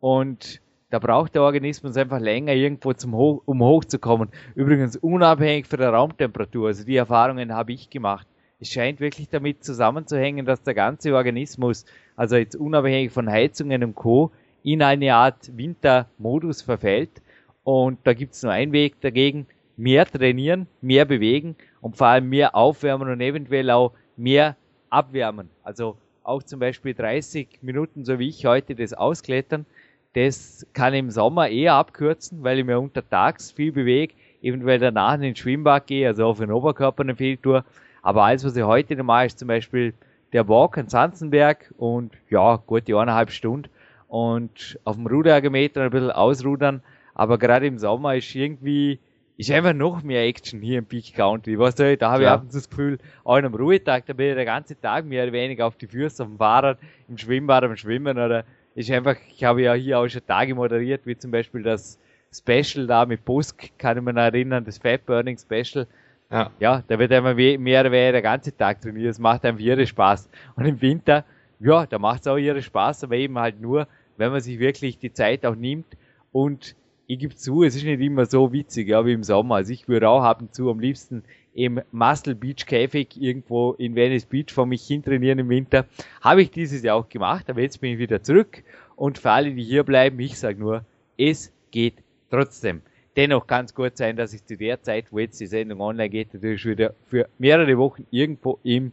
[0.00, 0.60] und
[0.90, 4.28] da braucht der Organismus einfach länger irgendwo zum Hoch, um hochzukommen.
[4.54, 6.68] Übrigens unabhängig von der Raumtemperatur.
[6.68, 8.26] Also die Erfahrungen habe ich gemacht.
[8.60, 13.94] Es scheint wirklich damit zusammenzuhängen, dass der ganze Organismus, also jetzt unabhängig von Heizungen und
[13.94, 14.30] Co.,
[14.62, 17.22] in eine Art Wintermodus verfällt.
[17.66, 22.28] Und da gibt es nur einen Weg dagegen, mehr trainieren, mehr bewegen und vor allem
[22.28, 24.54] mehr aufwärmen und eventuell auch mehr
[24.88, 25.50] abwärmen.
[25.64, 29.66] Also auch zum Beispiel 30 Minuten, so wie ich heute, das Ausklettern.
[30.12, 35.22] Das kann im Sommer eher abkürzen, weil ich mir untertags viel bewege, eventuell danach in
[35.22, 37.64] den Schwimmbad gehe, also auf den Oberkörper eine Fehltour.
[38.00, 39.92] Aber alles, was ich heute noch mache, ist zum Beispiel
[40.32, 43.68] der Walk an Sanzenberg und ja, gut die eineinhalb Stunden
[44.06, 46.80] und auf dem Ruderergometer ein bisschen ausrudern.
[47.16, 49.00] Aber gerade im Sommer ist irgendwie
[49.38, 51.58] ist einfach noch mehr Action hier im Peak Country.
[51.58, 54.12] Weißt du, da habe ich ab und zu das Gefühl, auch an einem Ruhetag, da
[54.12, 57.18] bin ich den ganzen Tag mehr oder weniger auf die Füße, auf dem Fahrrad, im
[57.18, 58.44] Schwimmbad, am Schwimmen oder
[58.74, 61.98] ist einfach, ich habe ja hier auch schon Tage moderiert, wie zum Beispiel das
[62.32, 65.86] Special da mit Busk, kann ich mich noch erinnern, das Fat Burning Special.
[66.30, 66.50] Ja.
[66.58, 69.10] ja, da wird einfach mehr oder weniger der ganze Tag trainiert.
[69.10, 70.28] Es macht einfach ihre Spaß.
[70.56, 71.24] Und im Winter,
[71.60, 73.86] ja, da macht es auch ihre Spaß, aber eben halt nur,
[74.16, 75.86] wenn man sich wirklich die Zeit auch nimmt
[76.32, 76.74] und
[77.06, 79.56] ich gebe zu, es ist nicht immer so witzig, ja, wie im Sommer.
[79.56, 81.22] Also ich würde auch ab und zu am liebsten
[81.54, 85.86] im Muscle Beach Käfig irgendwo in Venice Beach vor mich hin trainieren im Winter.
[86.20, 88.62] Habe ich dieses Jahr auch gemacht, aber jetzt bin ich wieder zurück.
[88.96, 90.84] Und für alle, die hier bleiben, ich sage nur,
[91.16, 91.94] es geht
[92.30, 92.82] trotzdem.
[93.16, 96.10] Dennoch kann es gut sein, dass ich zu der Zeit, wo jetzt die Sendung online
[96.10, 98.92] geht, natürlich wieder für mehrere Wochen irgendwo im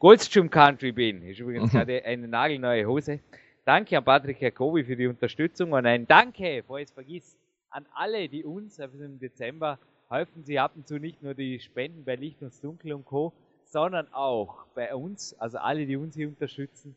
[0.00, 1.22] Goldstream Country bin.
[1.22, 3.20] Ist übrigens gerade eine nagelneue Hose.
[3.64, 7.36] Danke an Patrick Jacobi für die Unterstützung und ein Danke, bevor ich es vergisst,
[7.70, 10.44] an alle, die uns also im Dezember helfen.
[10.44, 13.32] Sie ab und zu nicht nur die Spenden bei Licht und Dunkel und Co.,
[13.64, 16.96] sondern auch bei uns, also alle, die uns hier unterstützen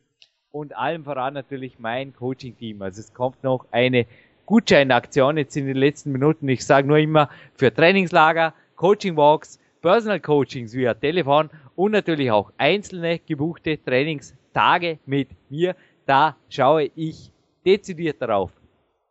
[0.51, 2.81] und allem voran natürlich mein Coaching-Team.
[2.81, 4.07] Also es kommt noch eine
[4.47, 6.49] Gutscheinaktion jetzt in den letzten Minuten.
[6.49, 13.19] Ich sage nur immer für Trainingslager, Coaching-Walks, Personal Coachings via Telefon und natürlich auch einzelne
[13.19, 15.75] gebuchte Trainingstage mit mir.
[16.07, 17.31] Da schaue ich
[17.65, 18.51] dezidiert darauf,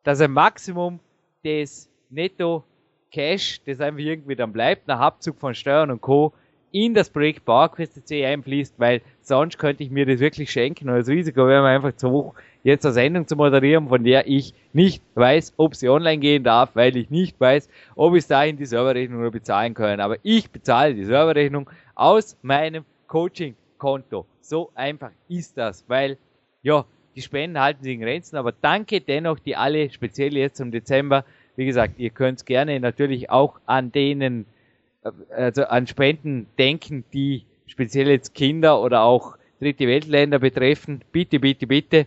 [0.02, 0.98] dass ein Maximum
[1.44, 2.64] des Netto
[3.10, 6.32] Cash, das einfach irgendwie dann bleibt, nach Abzug von Steuern und Co.
[6.70, 10.96] in das Projekt PowerQuest C einfließt, weil sonst könnte ich mir das wirklich schenken und
[10.96, 14.54] das Risiko wäre mir einfach zu hoch, jetzt eine Sendung zu moderieren, von der ich
[14.72, 18.66] nicht weiß, ob sie online gehen darf, weil ich nicht weiß, ob ich dahin die
[18.66, 20.00] Serverrechnung nur bezahlen können.
[20.00, 24.24] Aber ich bezahle die Serverrechnung aus meinem Coaching-Konto.
[24.40, 26.16] So einfach ist das, weil,
[26.62, 26.84] ja,
[27.14, 31.24] die Spenden halten sich in Grenzen, aber danke dennoch, die alle, speziell jetzt im Dezember,
[31.56, 34.46] wie gesagt, ihr könnt gerne natürlich auch an denen,
[35.02, 41.02] äh, also an Spenden denken, die speziell jetzt Kinder oder auch dritte Weltländer betreffen.
[41.12, 42.06] Bitte, bitte, bitte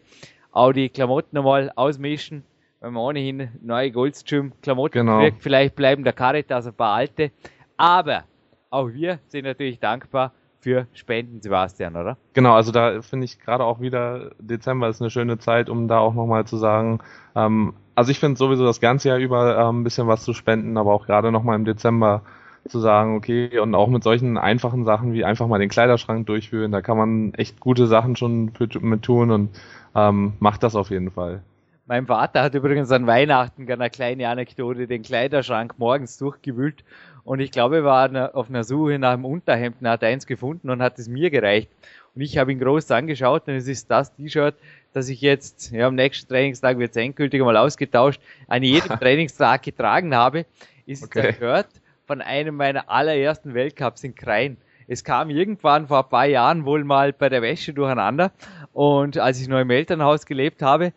[0.52, 2.44] auch die Klamotten nochmal ausmischen,
[2.80, 5.20] wenn man ohnehin neue Goldstream-Klamotten genau.
[5.20, 5.42] kriegt.
[5.42, 7.32] Vielleicht bleiben der Caritas ein paar alte.
[7.78, 8.24] Aber
[8.70, 10.34] auch wir sind natürlich dankbar
[10.66, 12.18] für Spenden, Sebastian, oder?
[12.34, 16.00] Genau, also da finde ich gerade auch wieder, Dezember ist eine schöne Zeit, um da
[16.00, 17.02] auch nochmal zu sagen,
[17.36, 20.76] ähm, also ich finde sowieso das ganze Jahr über ähm, ein bisschen was zu spenden,
[20.78, 22.24] aber auch gerade nochmal im Dezember
[22.68, 26.72] zu sagen, okay, und auch mit solchen einfachen Sachen wie einfach mal den Kleiderschrank durchführen,
[26.72, 29.50] da kann man echt gute Sachen schon für, mit tun und
[29.94, 31.44] ähm, macht das auf jeden Fall.
[31.86, 36.84] Mein Vater hat übrigens an Weihnachten eine kleine Anekdote den Kleiderschrank morgens durchgewühlt
[37.26, 40.70] und ich glaube, er war auf einer Suche nach einem Unterhemd und hat eins gefunden
[40.70, 41.70] und hat es mir gereicht.
[42.14, 44.56] Und ich habe ihn groß angeschaut und es ist das T-Shirt,
[44.94, 49.64] das ich jetzt, ja, am nächsten Trainingstag wird es endgültig mal ausgetauscht, an jedem Trainingstag
[49.64, 50.46] getragen habe,
[50.86, 51.22] ist okay.
[51.22, 51.68] der Shirt
[52.06, 54.58] von einem meiner allerersten Weltcups in Krain.
[54.88, 58.32] Es kam irgendwann vor ein paar Jahren wohl mal bei der Wäsche durcheinander
[58.72, 60.94] und als ich noch im Elternhaus gelebt habe,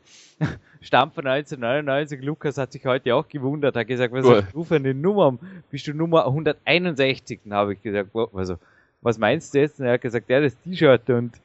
[0.81, 4.77] stammt von 1999, Lukas hat sich heute auch gewundert, hat gesagt, was hast du für
[4.77, 5.39] eine Nummer?
[5.71, 7.41] Bist du Nummer 161?
[7.45, 8.57] Dann habe ich gesagt, also,
[9.01, 9.81] was meinst du jetzt?
[9.81, 11.41] Und er hat gesagt, ja, das T-Shirt und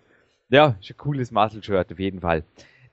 [0.50, 2.44] ja, ist ein cooles Muscle-Shirt auf jeden Fall.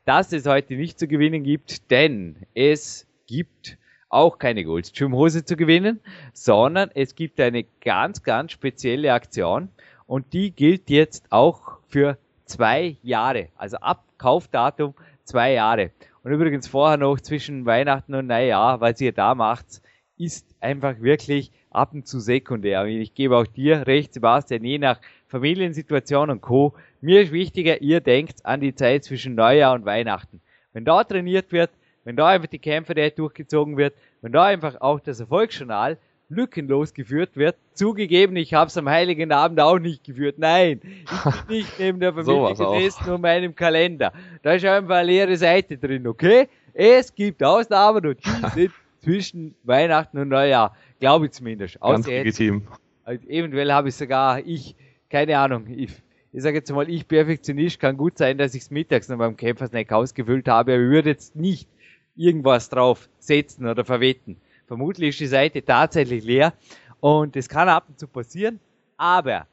[0.05, 3.77] Dass es heute nicht zu gewinnen gibt, denn es gibt
[4.09, 6.01] auch keine Goldstream-Hose zu gewinnen,
[6.33, 9.69] sondern es gibt eine ganz, ganz spezielle Aktion
[10.07, 13.49] und die gilt jetzt auch für zwei Jahre.
[13.57, 15.91] Also ab Kaufdatum zwei Jahre.
[16.23, 19.81] Und übrigens vorher noch zwischen Weihnachten und Neujahr, was ihr da macht,
[20.19, 22.83] ist einfach wirklich ab und zu sekundär.
[22.83, 26.75] Und ich gebe auch dir recht, Sebastian, je nach Familiensituation und Co.
[27.01, 30.43] Mir ist wichtiger, ihr denkt an die Zeit zwischen Neujahr und Weihnachten.
[30.75, 31.71] Wenn da trainiert wird,
[32.05, 35.97] wenn da einfach die Kämpfe durchgezogen wird, wenn da einfach auch das Erfolgsjournal
[36.31, 37.57] lückenlos geführt wird.
[37.75, 40.37] Zugegeben, ich habe es am Heiligen Abend auch nicht geführt.
[40.39, 44.13] Nein, ich bin nicht neben der Familie so gesessen und meinem Kalender.
[44.43, 46.49] Da ist einfach eine leere Seite drin, okay?
[46.73, 48.73] Es gibt Ausnahmen und die sind
[49.03, 50.75] zwischen Weihnachten und Neujahr.
[51.01, 51.81] Glaube ich zumindest.
[51.81, 52.63] Ganz legitim.
[53.05, 54.77] Also eventuell habe ich sogar, ich,
[55.09, 55.91] keine Ahnung, ich,
[56.33, 59.37] ich sage jetzt mal, ich Perfektionist, kann gut sein, dass ich es mittags noch beim
[59.37, 61.69] Kämpfersnack ausgefüllt habe, aber ich würde jetzt nicht
[62.15, 64.37] irgendwas drauf setzen oder verwetten.
[64.71, 66.53] Vermutlich ist die Seite tatsächlich leer
[67.01, 68.61] und das kann ab und zu passieren,
[68.97, 69.49] aber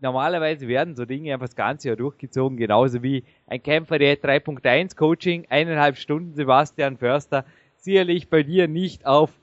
[0.00, 4.96] normalerweise werden so Dinge einfach das ganze Jahr durchgezogen, genauso wie ein Kämpfer der 3.1
[4.96, 7.44] Coaching, eineinhalb Stunden Sebastian Förster,
[7.76, 9.38] sicherlich bei dir nicht auf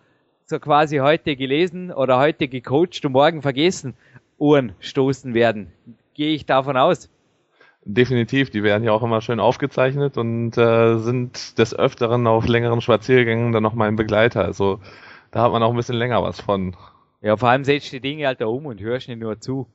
[0.48, 3.94] so quasi heute gelesen oder heute gecoacht und morgen vergessen
[4.40, 5.72] Uhren stoßen werden.
[6.16, 7.08] Gehe ich davon aus?
[7.86, 12.82] Definitiv, die werden ja auch immer schön aufgezeichnet und äh, sind des Öfteren auf längeren
[12.82, 14.44] Spaziergängen dann noch mal ein Begleiter.
[14.44, 14.80] Also
[15.32, 16.76] da hat man auch ein bisschen länger was von.
[17.22, 19.68] Ja, vor allem setzt die Dinge halt da um und hörst nicht nur zu.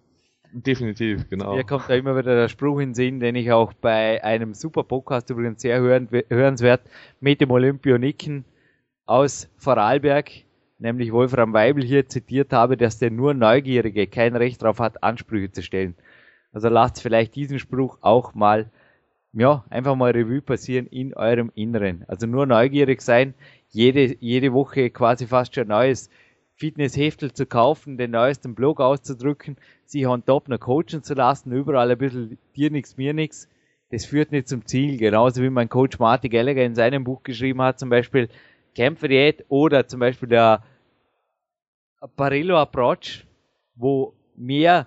[0.52, 1.56] Definitiv, genau.
[1.56, 4.54] Mir kommt da immer wieder der Spruch in den Sinn, den ich auch bei einem
[4.54, 6.82] super Podcast übrigens sehr hörenswert
[7.20, 8.44] mit dem Olympioniken
[9.04, 10.30] aus Vorarlberg,
[10.78, 15.50] nämlich Wolfram Weibel hier zitiert habe, dass der nur Neugierige kein Recht darauf hat, Ansprüche
[15.50, 15.96] zu stellen.
[16.52, 18.70] Also lasst vielleicht diesen Spruch auch mal,
[19.32, 22.04] ja, einfach mal Revue passieren in eurem Inneren.
[22.06, 23.34] Also nur neugierig sein,
[23.74, 26.10] jede, jede Woche quasi fast schon ein neues
[26.56, 31.90] Fitnessheftel zu kaufen, den neuesten Blog auszudrücken, sich on top noch coachen zu lassen, überall
[31.90, 33.48] ein bisschen dir nichts, mir nichts,
[33.90, 34.96] das führt nicht zum Ziel.
[34.96, 38.28] Genauso wie mein Coach Marty Gallagher in seinem Buch geschrieben hat, zum Beispiel
[38.74, 40.62] Kämpferdiät oder zum Beispiel der
[42.16, 43.26] Parillo Approach,
[43.74, 44.86] wo mehr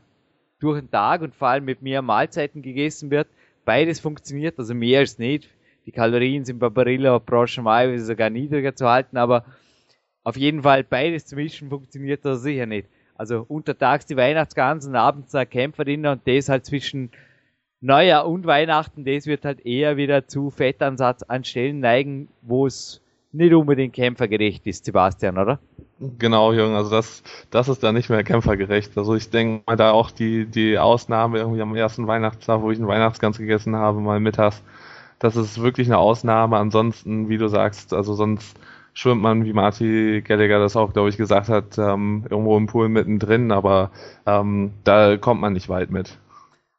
[0.59, 3.27] durch den Tag und vor allem mit mehr Mahlzeiten gegessen wird.
[3.65, 5.49] Beides funktioniert, also mehr als nicht.
[5.88, 9.45] Die Kalorien sind bei Barilla Approach normalerweise sogar niedriger zu halten, aber
[10.23, 12.89] auf jeden Fall beides zu mischen funktioniert das sicher nicht.
[13.15, 17.09] Also untertags die Weihnachtsgans und abends eine Kämpferin und das halt zwischen
[17.79, 23.01] Neujahr und Weihnachten, das wird halt eher wieder zu Fettansatz an Stellen neigen, wo es
[23.31, 25.59] nicht unbedingt kämpfergerecht ist, Sebastian, oder?
[25.99, 28.97] Genau, Jürgen, also das, das ist dann nicht mehr kämpfergerecht.
[28.97, 32.77] Also ich denke mal da auch die, die Ausnahme irgendwie am ersten Weihnachtstag, wo ich
[32.77, 34.61] einen Weihnachtsgans gegessen habe, mal mittags,
[35.20, 36.57] das ist wirklich eine Ausnahme.
[36.57, 38.57] Ansonsten, wie du sagst, also sonst
[38.93, 42.89] schwimmt man, wie Marty Gallagher das auch, glaube ich, gesagt hat, ähm, irgendwo im Pool
[42.89, 43.91] mittendrin, aber
[44.26, 46.18] ähm, da kommt man nicht weit mit.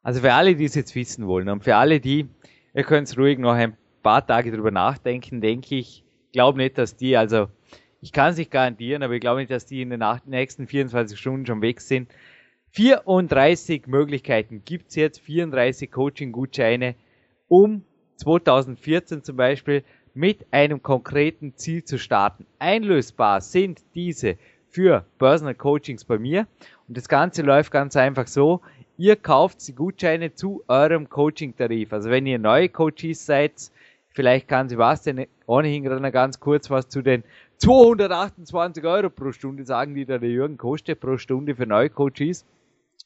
[0.03, 2.27] Also für alle, die es jetzt wissen wollen und für alle, die,
[2.73, 6.95] ihr könnt es ruhig noch ein paar Tage drüber nachdenken, denke ich, glaube nicht, dass
[6.95, 7.47] die, also
[8.01, 11.17] ich kann es nicht garantieren, aber ich glaube nicht, dass die in den nächsten 24
[11.17, 12.09] Stunden schon weg sind.
[12.71, 16.95] 34 Möglichkeiten gibt's jetzt, 34 Coaching-Gutscheine,
[17.47, 17.83] um
[18.19, 22.45] 2014 zum Beispiel mit einem konkreten Ziel zu starten.
[22.59, 24.37] Einlösbar sind diese
[24.69, 26.47] für Personal Coachings bei mir
[26.87, 28.61] und das Ganze läuft ganz einfach so.
[28.97, 31.93] Ihr kauft die Gutscheine zu eurem Coaching-Tarif.
[31.93, 33.53] Also wenn ihr neue Coaches seid,
[34.09, 37.23] vielleicht kann Sebastian ohnehin gerade ganz kurz was zu den
[37.57, 42.45] 228 Euro pro Stunde sagen, die da der Jürgen kostet pro Stunde für neue Coaches.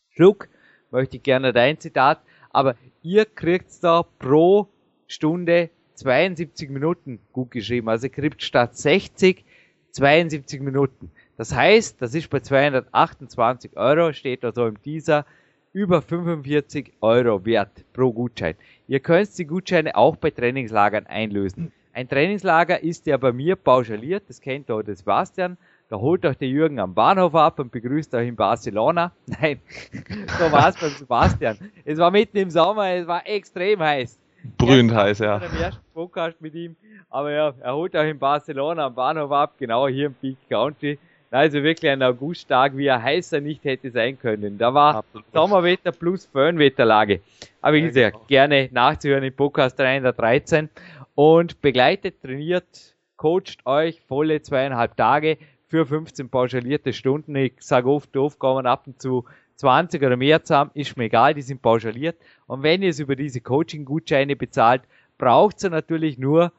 [0.09, 0.49] Schluck
[0.91, 4.68] möchte ich gerne dein Zitat, aber ihr kriegt da pro
[5.14, 7.89] Stunde 72 Minuten gut geschrieben.
[7.89, 9.45] Also kriegt statt 60
[9.93, 11.11] 72 Minuten.
[11.38, 15.26] Das heißt, das ist bei 228 Euro, steht da so im Teaser,
[15.72, 18.55] über 45 Euro wert pro Gutschein.
[18.88, 21.72] Ihr könnt die Gutscheine auch bei Trainingslagern einlösen.
[21.93, 25.57] Ein Trainingslager ist ja bei mir pauschaliert, das kennt auch der Sebastian.
[25.89, 29.11] Da holt euch der Jürgen am Bahnhof ab und begrüßt euch in Barcelona.
[29.28, 29.59] Nein,
[30.39, 31.57] so war es beim Sebastian.
[31.86, 34.18] Es war mitten im Sommer, es war extrem heiß.
[34.58, 35.38] Brühend heiß, ja.
[35.38, 36.76] Im ersten Podcast mit ihm.
[37.10, 40.98] Aber ja, er holt euch in Barcelona am Bahnhof ab, genau hier im Peak County.
[41.32, 44.58] Also wirklich ein Augusttag, wie er heißer nicht hätte sein können.
[44.58, 45.26] Da war Absolut.
[45.34, 47.22] Sommerwetter plus Föhnwetterlage.
[47.62, 48.26] Aber wie gesagt, genau.
[48.28, 50.70] gerne nachzuhören im Podcast 313
[51.16, 55.38] und begleitet, trainiert, coacht euch volle zweieinhalb Tage
[55.70, 57.36] für 15 pauschalierte Stunden.
[57.36, 59.26] Ich sage oft, oft kommen ab und zu
[59.56, 62.18] 20 oder mehr zusammen, ist mir egal, die sind pauschaliert.
[62.47, 64.84] Und wenn ihr es über diese Coaching-Gutscheine bezahlt,
[65.18, 66.51] braucht ihr natürlich nur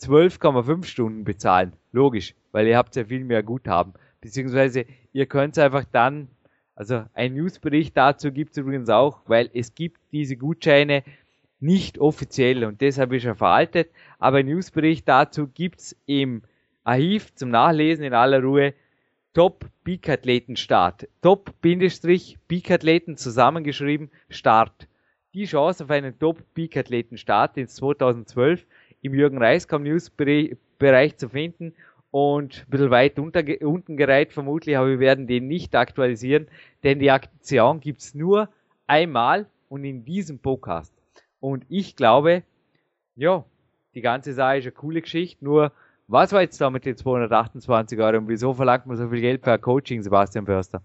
[0.00, 1.72] 12,5 Stunden bezahlen.
[1.92, 3.94] Logisch, weil ihr habt ja viel mehr Guthaben.
[4.20, 6.28] Beziehungsweise ihr könnt einfach dann,
[6.74, 11.02] also ein Newsbericht dazu gibt es übrigens auch, weil es gibt diese Gutscheine
[11.60, 16.42] nicht offiziell und deshalb ist er veraltet, aber ein Newsbericht dazu gibt's im
[16.84, 18.74] Archiv zum Nachlesen in aller Ruhe
[19.34, 21.06] Top Peak-Athleten Start.
[21.20, 24.88] Top Peak-Athleten zusammengeschrieben Start.
[25.34, 28.66] Die Chance auf einen Top Peak-Athleten Start ins 2012
[29.02, 30.10] im Jürgen Reiskam News
[30.78, 31.74] Bereich zu finden
[32.10, 36.48] und ein bisschen weit unter, unten gereiht vermutlich, aber wir werden den nicht aktualisieren,
[36.82, 38.48] denn die Aktion gibt's nur
[38.86, 40.94] einmal und in diesem Podcast.
[41.38, 42.44] Und ich glaube,
[43.14, 43.44] ja,
[43.94, 45.72] die ganze Sache ist eine coole Geschichte, nur
[46.08, 49.46] was war jetzt da mit den 228 Euro und wieso verlangt man so viel Geld
[49.46, 50.82] ein Coaching, Sebastian Förster?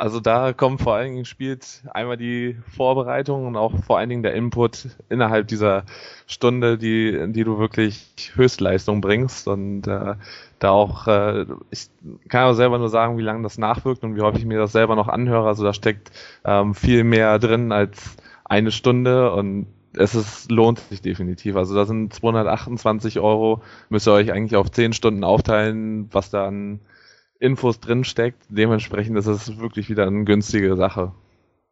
[0.00, 4.22] Also da kommt vor allen Dingen spielt einmal die Vorbereitung und auch vor allen Dingen
[4.22, 5.84] der Input innerhalb dieser
[6.26, 10.14] Stunde, die, die du wirklich Höchstleistung bringst und äh,
[10.58, 11.90] da auch, äh, ich
[12.30, 14.72] kann auch selber nur sagen, wie lange das nachwirkt und wie häufig ich mir das
[14.72, 15.46] selber noch anhöre.
[15.46, 16.10] Also da steckt
[16.46, 21.56] ähm, viel mehr drin als eine Stunde und es ist, lohnt sich definitiv.
[21.56, 26.80] Also da sind 228 Euro, müsst ihr euch eigentlich auf 10 Stunden aufteilen, was dann
[27.38, 28.42] Infos drin steckt.
[28.48, 31.12] Dementsprechend ist es wirklich wieder eine günstige Sache.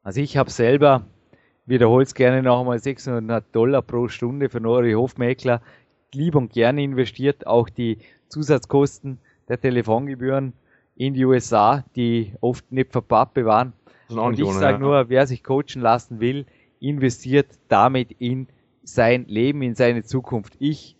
[0.02, 1.02] Also ich habe selber,
[1.66, 5.60] wiederhole es gerne noch einmal, 600 Dollar pro Stunde für Nori Hofmäkler
[6.14, 7.46] lieb und gerne investiert.
[7.46, 7.98] Auch die
[8.28, 10.54] Zusatzkosten der Telefongebühren
[10.96, 13.72] in die USA, die oft nicht verpappe waren.
[14.08, 16.46] Und ich sage nur, wer sich coachen lassen will,
[16.80, 18.48] investiert damit in
[18.82, 20.54] sein Leben, in seine Zukunft.
[20.58, 20.96] Ich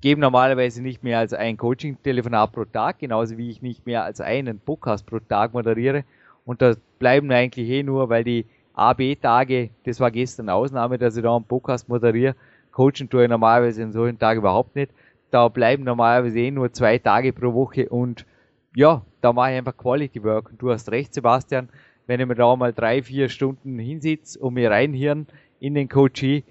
[0.00, 4.20] gebe normalerweise nicht mehr als ein Coaching-Telefonat pro Tag, genauso wie ich nicht mehr als
[4.20, 6.04] einen Podcast pro Tag moderiere.
[6.44, 11.22] Und da bleiben eigentlich eh nur, weil die AB-Tage, das war gestern Ausnahme, dass ich
[11.22, 12.34] da einen Podcast moderiere.
[12.72, 14.90] Coaching tue ich normalerweise in solchen Tagen überhaupt nicht.
[15.30, 18.26] Da bleiben normalerweise eh nur zwei Tage pro Woche und
[18.74, 20.50] ja, da mache ich einfach Quality Work.
[20.50, 21.68] Und du hast recht, Sebastian,
[22.10, 25.28] wenn ich mir da mal drei, vier Stunden hinsitze und mir reinhirn
[25.60, 26.42] in den Coachee,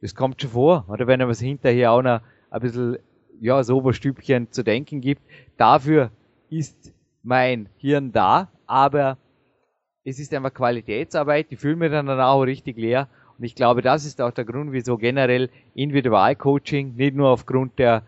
[0.00, 0.84] das kommt schon vor.
[0.86, 2.96] Oder wenn er was hinterher auch noch ein bisschen,
[3.40, 5.22] ja, so Oberstübchen zu denken gibt.
[5.56, 6.12] Dafür
[6.48, 6.94] ist
[7.24, 9.18] mein Hirn da, aber
[10.04, 13.08] es ist einfach Qualitätsarbeit, die fühlen mir dann auch richtig leer.
[13.36, 18.04] Und ich glaube, das ist auch der Grund, wieso generell Individualcoaching nicht nur aufgrund der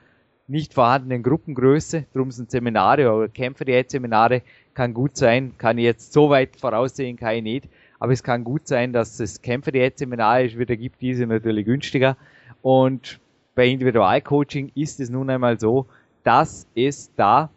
[0.46, 4.42] nicht vorhandenen Gruppengröße, darum sind Seminare oder Kämpferdiät-Seminare,
[4.74, 7.68] kann gut sein, kann ich jetzt so weit voraussehen, kann ich nicht,
[7.98, 12.16] aber es kann gut sein, dass es Kämpferdiät-Seminare ist, wieder gibt diese natürlich günstiger.
[12.62, 13.20] Und
[13.54, 15.86] bei Individualcoaching ist es nun einmal so,
[16.24, 17.50] dass es da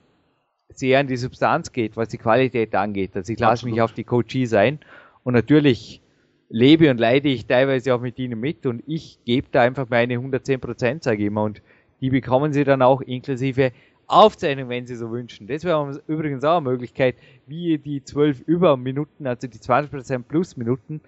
[0.70, 3.16] sehr an die Substanz geht, was die Qualität angeht.
[3.16, 4.80] Also ich lasse mich auf die Coachie sein.
[5.24, 6.02] Und natürlich
[6.50, 8.66] lebe und leide ich teilweise auch mit ihnen mit.
[8.66, 11.62] Und ich gebe da einfach meine 110 Prozent, sage ich immer, und
[12.02, 13.72] die bekommen sie dann auch inklusive
[14.08, 15.48] Aufzeichnung, wenn sie so wünschen.
[15.48, 17.16] Das wäre übrigens auch eine Möglichkeit,
[17.48, 21.02] wie ihr die 12 Überminuten, also die 20% plus Minuten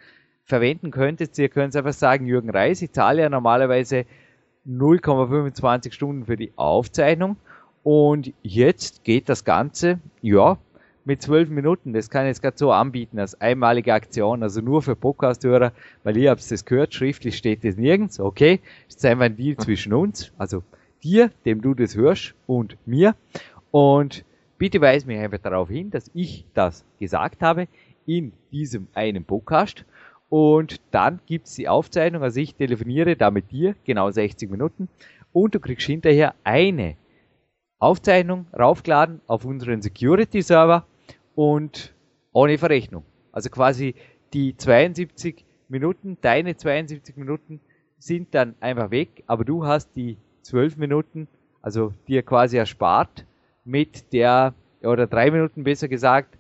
[0.44, 1.38] verwenden könntet.
[1.38, 4.06] Ihr könnt einfach sagen, Jürgen Reis, ich zahle ja normalerweise
[4.68, 7.38] 0,25 Stunden für die Aufzeichnung.
[7.84, 10.58] Und jetzt geht das Ganze, ja,
[11.08, 11.94] mit 12 Minuten.
[11.94, 15.72] Das kann ich jetzt gerade so anbieten als einmalige Aktion, also nur für Podcast-Hörer,
[16.04, 18.20] weil ihr habt es gehört, schriftlich steht das nirgends.
[18.20, 20.64] Okay, ist einfach ein Deal zwischen uns, also
[21.04, 23.16] dir, dem du das hörst, und mir.
[23.72, 24.26] Und
[24.58, 27.68] bitte weis mich einfach darauf hin, dass ich das gesagt habe
[28.06, 29.86] in diesem einen Podcast.
[30.30, 34.90] Und dann gibt's die Aufzeichnung, also ich telefoniere da mit dir, genau 60 Minuten,
[35.32, 36.96] und du kriegst hinterher eine
[37.80, 40.86] Aufzeichnung raufgeladen auf unseren Security-Server
[41.36, 41.94] und
[42.34, 43.04] ohne Verrechnung.
[43.32, 43.94] Also quasi
[44.34, 47.60] die 72 Minuten, deine 72 Minuten
[48.00, 50.18] sind dann einfach weg, aber du hast die
[50.48, 51.28] 12 Minuten,
[51.62, 53.26] also dir quasi erspart
[53.66, 56.38] mit der, oder drei Minuten besser gesagt,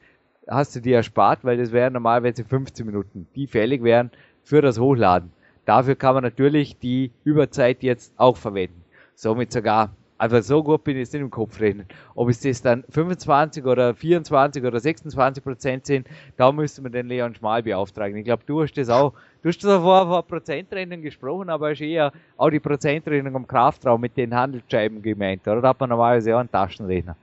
[0.47, 4.11] hast du dir erspart, weil das wären normalerweise 15 Minuten, die fällig wären
[4.43, 5.33] für das Hochladen.
[5.65, 8.85] Dafür kann man natürlich die Überzeit jetzt auch verwenden.
[9.15, 11.85] Somit sogar aber so gut bin ich jetzt nicht im Kopf reden.
[12.15, 16.07] Ob es das dann 25 oder 24 oder 26 Prozent sind,
[16.37, 18.17] da müsste man den Leon Schmal beauftragen.
[18.17, 21.81] Ich glaube, du hast das auch, du hast das vor, vor Prozentrechnung gesprochen, aber hast
[21.81, 25.61] eher auch die Prozentrechnung am Kraftraum mit den Handelsscheiben gemeint, oder?
[25.61, 27.15] Da hat man normalerweise auch einen Taschenrechner.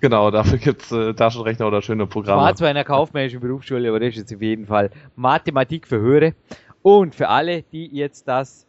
[0.00, 2.42] Genau, dafür gibt's äh, Taschenrechner oder schöne Programme.
[2.42, 5.98] War zwar in einer kaufmännischen Berufsschule, aber das ist jetzt auf jeden Fall Mathematik für
[5.98, 6.34] Höhere.
[6.82, 8.66] Und für alle, die jetzt das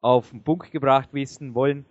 [0.00, 1.84] auf den Punkt gebracht wissen wollen,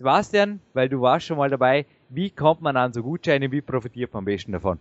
[0.00, 4.14] Sebastian, weil du warst schon mal dabei, wie kommt man an so Gutscheine, wie profitiert
[4.14, 4.78] man am besten davon?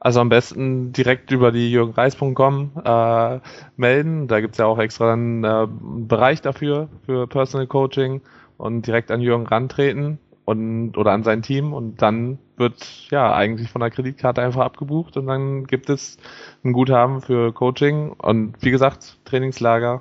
[0.00, 3.40] Also am besten direkt über die jürgenreis.com äh,
[3.76, 4.28] melden.
[4.28, 8.22] Da gibt's ja auch extra einen äh, Bereich dafür, für Personal Coaching
[8.56, 13.68] und direkt an Jürgen rantreten und oder an sein Team und dann wird ja eigentlich
[13.70, 16.16] von der Kreditkarte einfach abgebucht und dann gibt es
[16.64, 20.00] ein Guthaben für Coaching und wie gesagt, Trainingslager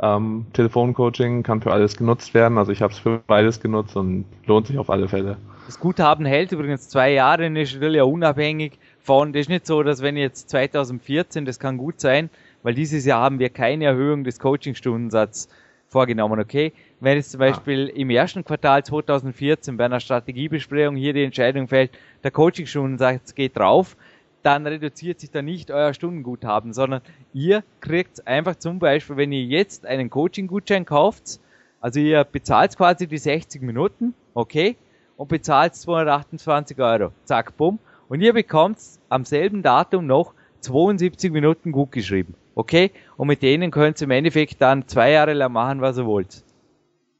[0.00, 2.58] ähm, Telefoncoaching kann für alles genutzt werden.
[2.58, 5.36] Also ich habe es für beides genutzt und lohnt sich auf alle Fälle.
[5.66, 9.66] Das Guthaben hält übrigens zwei Jahre und ist natürlich auch unabhängig von, das ist nicht
[9.66, 12.28] so, dass wenn jetzt 2014, das kann gut sein,
[12.62, 15.48] weil dieses Jahr haben wir keine Erhöhung des Coachingstundensatz
[15.88, 16.72] vorgenommen, okay?
[17.00, 17.46] Wenn jetzt zum ah.
[17.46, 17.96] Beispiel ah.
[17.96, 21.92] im ersten Quartal 2014 bei einer Strategiebesprechung hier die Entscheidung fällt,
[22.22, 23.96] der Coachingstundensatz geht drauf,
[24.44, 27.00] dann reduziert sich da nicht euer Stundenguthaben, sondern
[27.32, 31.40] ihr kriegt einfach zum Beispiel, wenn ihr jetzt einen Coaching-Gutschein kauft,
[31.80, 34.76] also ihr bezahlt quasi die 60 Minuten, okay,
[35.16, 37.78] und bezahlt 228 Euro, zack, bumm,
[38.08, 38.78] und ihr bekommt
[39.08, 44.10] am selben Datum noch 72 Minuten gut geschrieben, okay, und mit denen könnt ihr im
[44.10, 46.44] Endeffekt dann zwei Jahre lang machen, was ihr wollt.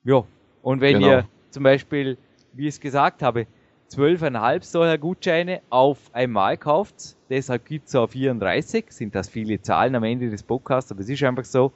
[0.04, 0.24] Ja,
[0.62, 1.08] und wenn genau.
[1.08, 2.18] ihr zum Beispiel,
[2.52, 3.46] wie ich es gesagt habe,
[3.94, 7.14] 12,5 Dollar Gutscheine auf einmal kauft.
[7.30, 8.86] Deshalb gibt es auch 34.
[8.88, 11.70] Sind das viele Zahlen am Ende des Podcasts, aber es ist einfach so,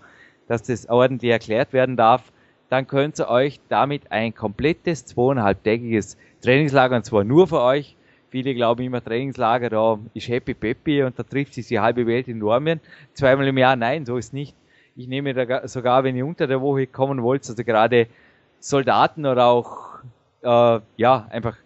[0.49, 2.33] dass das ordentlich erklärt werden darf.
[2.71, 7.97] Dann könnt ihr euch damit ein komplettes zweieinhalbtägiges Trainingslager, und zwar nur für euch.
[8.31, 12.27] Viele glauben immer, Trainingslager, da ist Happy Peppy und da trifft sich die halbe Welt
[12.27, 12.81] in Dormien.
[13.15, 14.57] Zweimal im Jahr, nein, so ist nicht.
[14.97, 18.09] Ich nehme da sogar, wenn ihr unter der Woche kommen wollt, also gerade
[18.59, 20.01] Soldaten oder auch,
[20.43, 21.57] äh, ja, einfach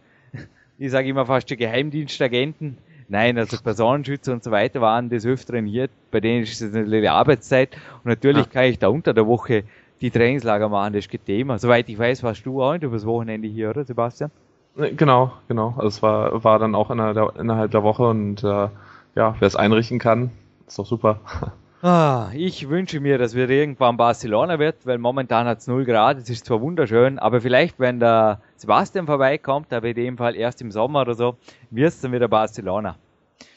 [0.83, 2.77] ich sage immer fast die Geheimdienstagenten.
[3.09, 5.89] Nein, also Personenschützer und so weiter waren des Öfteren hier.
[6.11, 7.77] Bei denen ist es natürlich Arbeitszeit.
[8.03, 9.63] Und natürlich kann ich da unter der Woche
[10.01, 11.59] die Trainingslager machen, das ist kein Thema.
[11.61, 14.33] Soweit ich weiß, warst du auch übers Wochenende hier, oder Sebastian?
[14.75, 15.75] Genau, genau.
[15.77, 18.69] Also es war, war dann auch innerhalb der, innerhalb der Woche und äh,
[19.15, 20.31] ja, wer es einrichten kann,
[20.67, 21.21] ist doch super.
[21.85, 26.17] Ah, ich wünsche mir, dass wir irgendwann Barcelona wird, weil momentan hat es 0 Grad,
[26.17, 30.63] es ist zwar wunderschön, aber vielleicht, wenn der Sebastian vorbeikommt, aber in dem Fall erst
[30.63, 31.37] im Sommer oder so,
[31.71, 32.97] wird es dann wieder Barcelona.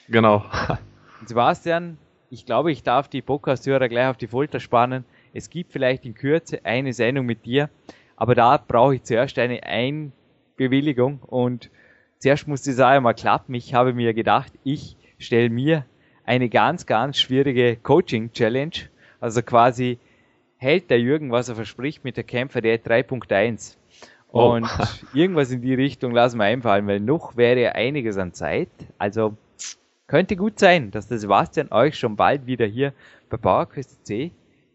[0.10, 0.44] Genau.
[1.24, 2.00] Sebastian,
[2.32, 5.06] ich glaube, ich darf die Podcast-Hörer gleich auf die Folter spannen.
[5.32, 7.70] Es gibt vielleicht in Kürze eine Sendung mit dir,
[8.16, 11.70] aber da brauche ich zuerst eine Einbewilligung und
[12.18, 13.54] zuerst muss die Sache mal klappen.
[13.54, 15.86] Ich habe mir gedacht, ich stelle mir
[16.26, 18.76] eine ganz, ganz schwierige Coaching-Challenge.
[19.20, 20.00] Also quasi
[20.58, 23.76] hält der Jürgen, was er verspricht mit der Kämpfer der 3.1.
[24.32, 24.54] Oh.
[24.54, 24.68] Und
[25.14, 28.70] irgendwas in die Richtung lassen wir einfallen, weil noch wäre einiges an Zeit.
[28.98, 29.38] Also
[30.08, 32.94] könnte gut sein, dass der Sebastian euch schon bald wieder hier
[33.30, 34.32] bei PowerQuest C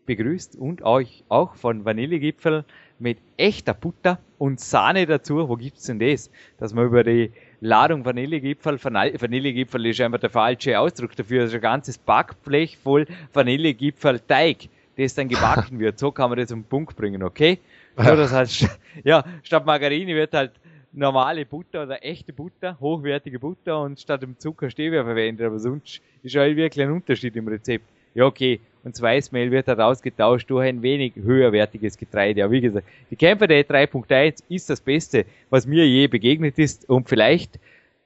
[0.06, 2.64] begrüßt und euch auch von Vanillegipfel
[2.98, 5.48] mit echter Butter und Sahne dazu.
[5.48, 6.30] Wo gibt's denn das?
[6.58, 7.30] Dass man über die
[7.60, 8.82] Ladung Vanillegipfel.
[8.82, 11.42] Vanillegipfel ist einfach der falsche Ausdruck dafür.
[11.42, 15.98] Das ist ein ganzes Backblech voll Vanillegipfel-Teig, das dann gebacken wird.
[15.98, 17.58] So kann man das um den Punkt bringen, okay?
[17.96, 18.68] So, das heißt,
[19.04, 20.52] ja, statt Margarine wird halt
[20.92, 25.46] normale Butter oder echte Butter, hochwertige Butter und statt dem Zucker Stevia verwendet.
[25.46, 27.84] Aber sonst ist halt wirklich ein Unterschied im Rezept.
[28.14, 28.60] Ja, okay.
[28.82, 32.44] Und das Weißmehl wird halt ausgetauscht durch ein wenig höherwertiges Getreide.
[32.44, 36.88] Aber wie gesagt, die Kämpfer der 3.1 ist das Beste, was mir je begegnet ist.
[36.88, 37.58] Und vielleicht,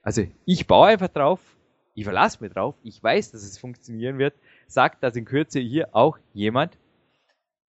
[0.02, 1.40] also ich baue einfach drauf,
[1.94, 4.34] ich verlasse mich drauf, ich weiß, dass es funktionieren wird,
[4.66, 6.76] sagt, dass in Kürze hier auch jemand,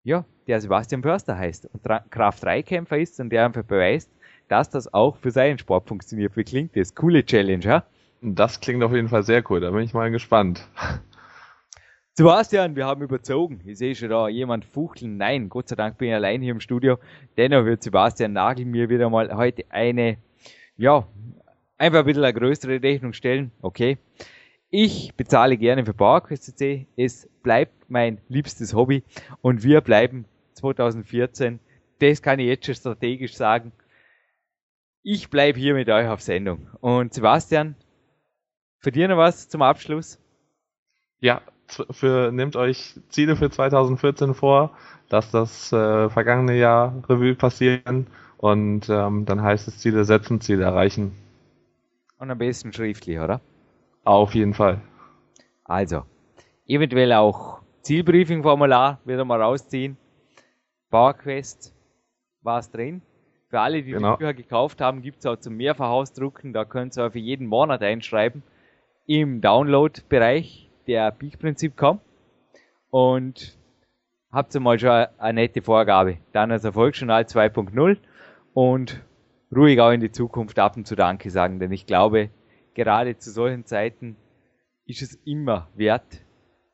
[0.03, 4.09] ja, der Sebastian Förster heißt und Kraft-3-Kämpfer ist und der einfach beweist,
[4.47, 6.35] dass das auch für seinen Sport funktioniert.
[6.37, 6.93] Wie klingt das?
[6.93, 7.83] Coole Challenge, ja?
[8.21, 10.67] Das klingt auf jeden Fall sehr cool, da bin ich mal gespannt.
[12.17, 13.59] Sebastian, wir haben überzogen.
[13.65, 15.17] Ich sehe schon da jemand fuchteln.
[15.17, 16.97] Nein, Gott sei Dank bin ich allein hier im Studio.
[17.35, 20.15] Dennoch wird Sebastian Nagel mir wieder mal heute eine,
[20.77, 21.05] ja,
[21.77, 23.51] einfach ein bisschen eine größere Rechnung stellen.
[23.61, 23.97] Okay.
[24.69, 26.87] Ich bezahle gerne für PowerQuest CC.
[26.95, 29.03] Es bleibt mein liebstes Hobby
[29.41, 30.23] und wir bleiben
[30.53, 31.59] 2014.
[31.99, 33.73] Das kann ich jetzt schon strategisch sagen.
[35.03, 36.69] Ich bleibe hier mit euch auf Sendung.
[36.79, 37.75] Und Sebastian,
[38.79, 40.17] für dir noch was zum Abschluss?
[41.19, 44.71] Ja, für, nehmt euch Ziele für 2014 vor,
[45.09, 50.63] dass das äh, vergangene Jahr Revue passieren und ähm, dann heißt es Ziele setzen, Ziele
[50.63, 51.13] erreichen.
[52.17, 53.41] Und am besten schriftlich, oder?
[54.03, 54.81] Auf jeden Fall.
[55.63, 56.03] Also,
[56.67, 59.97] eventuell auch Zielbriefing-Formular wieder mal rausziehen.
[60.89, 61.73] PowerQuest
[62.41, 63.01] war es drin.
[63.49, 64.13] Für alle, die genau.
[64.13, 66.53] die Bücher gekauft haben, gibt es auch zum Mehrfachausdrucken.
[66.53, 68.43] Da könnt ihr für jeden Monat einschreiben.
[69.05, 71.99] Im Download-Bereich der Peak-Prinzip.com.
[72.89, 73.57] Und
[74.31, 76.17] habt ihr mal schon eine nette Vorgabe.
[76.31, 77.97] Dann als Erfolgsjournal 2.0
[78.53, 79.01] und
[79.55, 82.29] ruhig auch in die Zukunft ab und zu Danke sagen, denn ich glaube,
[82.73, 84.17] gerade zu solchen Zeiten
[84.85, 86.21] ist es immer wert,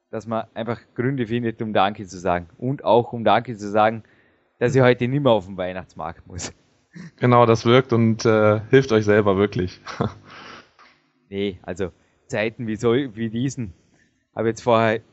[0.10, 2.50] dass man einfach Gründe findet, um Danke zu sagen.
[2.58, 4.04] Und auch um Danke zu sagen,
[4.60, 6.54] dass ich heute nicht mehr auf den Weihnachtsmarkt muss.
[7.18, 9.80] Genau, das wirkt und äh, hilft euch selber wirklich.
[11.30, 11.92] nee, also
[12.28, 13.74] Zeiten wie, so, wie diesen
[14.36, 15.04] habe jetzt vorher ein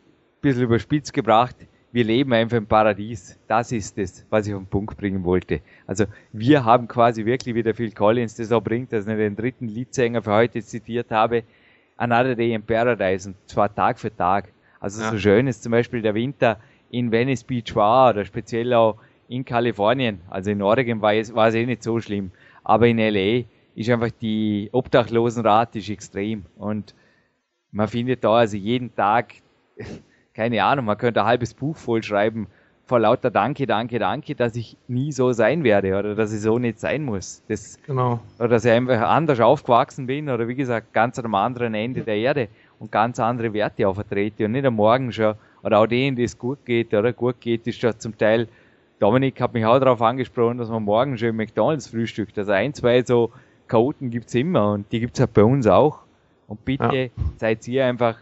[0.41, 1.57] bisschen überspitzt gebracht
[1.93, 3.39] wir leben einfach im Paradies.
[3.49, 5.61] Das ist es, was ich auf den Punkt bringen wollte.
[5.87, 9.37] Also wir haben quasi wirklich, wie der Phil Collins das auch bringt, dass ich den
[9.37, 11.45] dritten Liedsänger für heute zitiert habe,
[11.97, 14.53] Another Day in Paradise und zwar Tag für Tag.
[14.79, 15.11] Also ja.
[15.11, 19.45] so schön ist zum Beispiel der Winter in Venice Beach war oder speziell auch in
[19.45, 20.21] Kalifornien.
[20.29, 22.31] Also in Oregon war es, war es eh nicht so schlimm.
[22.63, 26.95] Aber in LA ist einfach die Obdachlosenrate ist extrem und
[27.73, 29.35] man findet da also jeden Tag
[30.35, 32.47] keine Ahnung, man könnte ein halbes Buch voll schreiben
[32.89, 36.59] vor lauter Danke, Danke, Danke, dass ich nie so sein werde oder dass ich so
[36.59, 37.43] nicht sein muss.
[37.49, 38.21] Das, genau.
[38.39, 42.17] Oder dass ich einfach anders aufgewachsen bin oder wie gesagt, ganz am anderen Ende der
[42.17, 46.17] Erde und ganz andere Werte auch vertrete und nicht am Morgen schon oder auch denen,
[46.17, 48.49] die es gut geht oder gut geht, ist ja zum Teil,
[49.01, 52.39] Dominik hat mich auch darauf angesprochen, dass man morgen schon im McDonalds frühstückt.
[52.39, 53.33] Also ein, zwei so
[53.67, 56.08] Chaoten gibt's immer und die gibt's halt bei uns auch.
[56.49, 57.09] Und bitte ja.
[57.37, 58.17] seid ihr einfach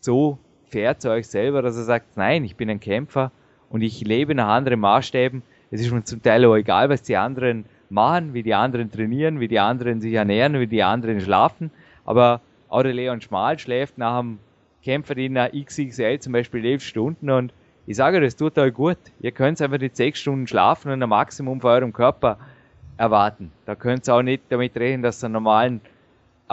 [0.00, 0.38] so
[0.70, 3.30] fair zu euch selber, dass er sagt, nein, ich bin ein Kämpfer
[3.68, 5.42] und ich lebe nach anderen Maßstäben.
[5.70, 9.40] Es ist mir zum Teil auch egal, was die anderen machen, wie die anderen trainieren,
[9.40, 11.70] wie die anderen sich ernähren, wie die anderen schlafen.
[12.04, 14.38] Aber Aurelion Schmal schläft nach einem
[14.82, 17.52] Kämpferdiener XXL zum Beispiel elf Stunden und
[17.86, 18.98] ich sage, das tut euch gut.
[19.20, 22.38] Ihr könnt einfach nicht sechs Stunden schlafen und ein Maximum für eurem Körper
[22.96, 23.50] erwarten.
[23.66, 25.80] Da könnt ihr auch nicht damit rechnen, dass ihr einen normalen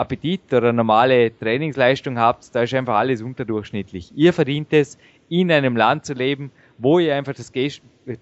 [0.00, 4.12] Appetit oder normale Trainingsleistung habt, da ist einfach alles unterdurchschnittlich.
[4.16, 4.96] Ihr verdient es,
[5.28, 7.52] in einem Land zu leben, wo ihr einfach das,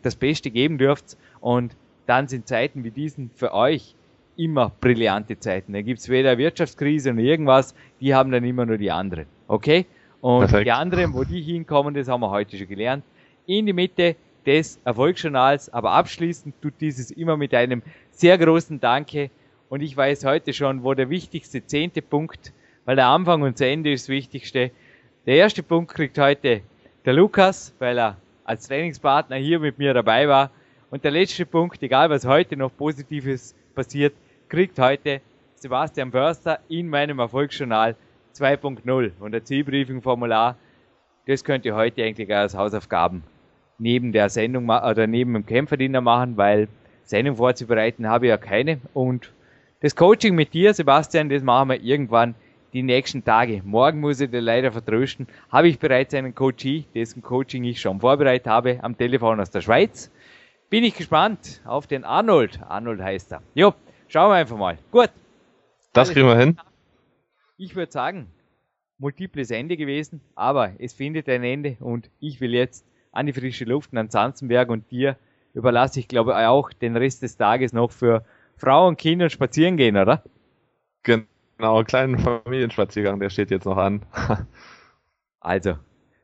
[0.02, 1.76] das Beste geben dürft und
[2.06, 3.94] dann sind Zeiten wie diesen für euch
[4.36, 5.72] immer brillante Zeiten.
[5.72, 9.26] Da gibt's weder Wirtschaftskrise noch irgendwas, die haben dann immer nur die anderen.
[9.46, 9.86] Okay?
[10.20, 10.66] Und Perfekt.
[10.66, 13.04] die anderen, wo die hinkommen, das haben wir heute schon gelernt.
[13.46, 19.30] In die Mitte des Erfolgsjournals, aber abschließend tut dieses immer mit einem sehr großen Danke
[19.68, 22.52] und ich weiß heute schon, wo der wichtigste zehnte Punkt,
[22.84, 24.70] weil der Anfang und das Ende ist das Wichtigste.
[25.26, 26.62] Der erste Punkt kriegt heute
[27.04, 30.50] der Lukas, weil er als Trainingspartner hier mit mir dabei war.
[30.90, 34.14] Und der letzte Punkt, egal was heute noch Positives passiert,
[34.48, 35.20] kriegt heute
[35.56, 37.94] Sebastian Förster in meinem Erfolgsjournal
[38.34, 40.56] 2.0 und der Zielbriefing-Formular.
[41.26, 43.22] Das könnt ihr heute eigentlich als Hausaufgaben
[43.78, 46.68] neben der Sendung oder neben dem Kämpferdiener machen, weil
[47.04, 49.30] Sendung vorzubereiten habe ich ja keine und
[49.80, 52.34] das Coaching mit dir, Sebastian, das machen wir irgendwann
[52.72, 53.62] die nächsten Tage.
[53.64, 55.26] Morgen muss ich dir leider vertrösten.
[55.50, 59.60] Habe ich bereits einen Coachie, dessen Coaching ich schon vorbereitet habe, am Telefon aus der
[59.60, 60.10] Schweiz.
[60.68, 62.60] Bin ich gespannt auf den Arnold.
[62.68, 63.42] Arnold heißt er.
[63.54, 63.72] Jo,
[64.08, 64.78] schauen wir einfach mal.
[64.90, 65.10] Gut.
[65.92, 66.58] Das kriegen wir hin.
[67.56, 68.26] Ich würde sagen,
[68.98, 73.64] multiples Ende gewesen, aber es findet ein Ende und ich will jetzt an die frische
[73.64, 75.16] Luft und an Zanzenberg und dir
[75.54, 78.24] überlasse ich glaube auch den Rest des Tages noch für
[78.58, 80.22] Frau und Kinder spazieren gehen, oder?
[81.02, 84.02] Genau, kleinen Familienspaziergang, der steht jetzt noch an.
[85.40, 85.74] also,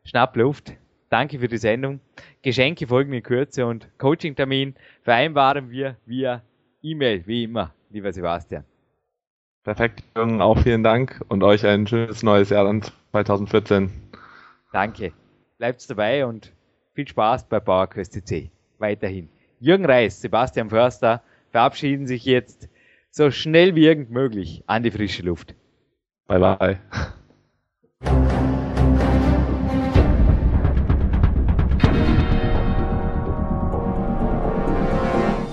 [0.05, 0.74] schnapp Luft.
[1.09, 2.01] Danke für die Sendung.
[2.43, 6.43] Geschenke folgen in Kürze und Coaching-Termin vereinbaren wir via
[6.82, 8.65] E-Mail, wie immer, lieber Sebastian.
[9.62, 12.82] Perfekt, Jürgen, auch vielen Dank und euch ein schönes neues Jahr dann
[13.12, 13.90] 2014.
[14.73, 15.12] Danke.
[15.56, 16.52] Bleibt dabei und
[16.94, 18.51] viel Spaß bei PowerQuest CC.
[18.78, 19.28] Weiterhin.
[19.61, 21.23] Jürgen Reis, Sebastian Förster,
[21.55, 22.69] verabschieden sich jetzt
[23.11, 25.55] so schnell wie irgend möglich an die frische Luft.
[26.27, 28.35] Bye bye.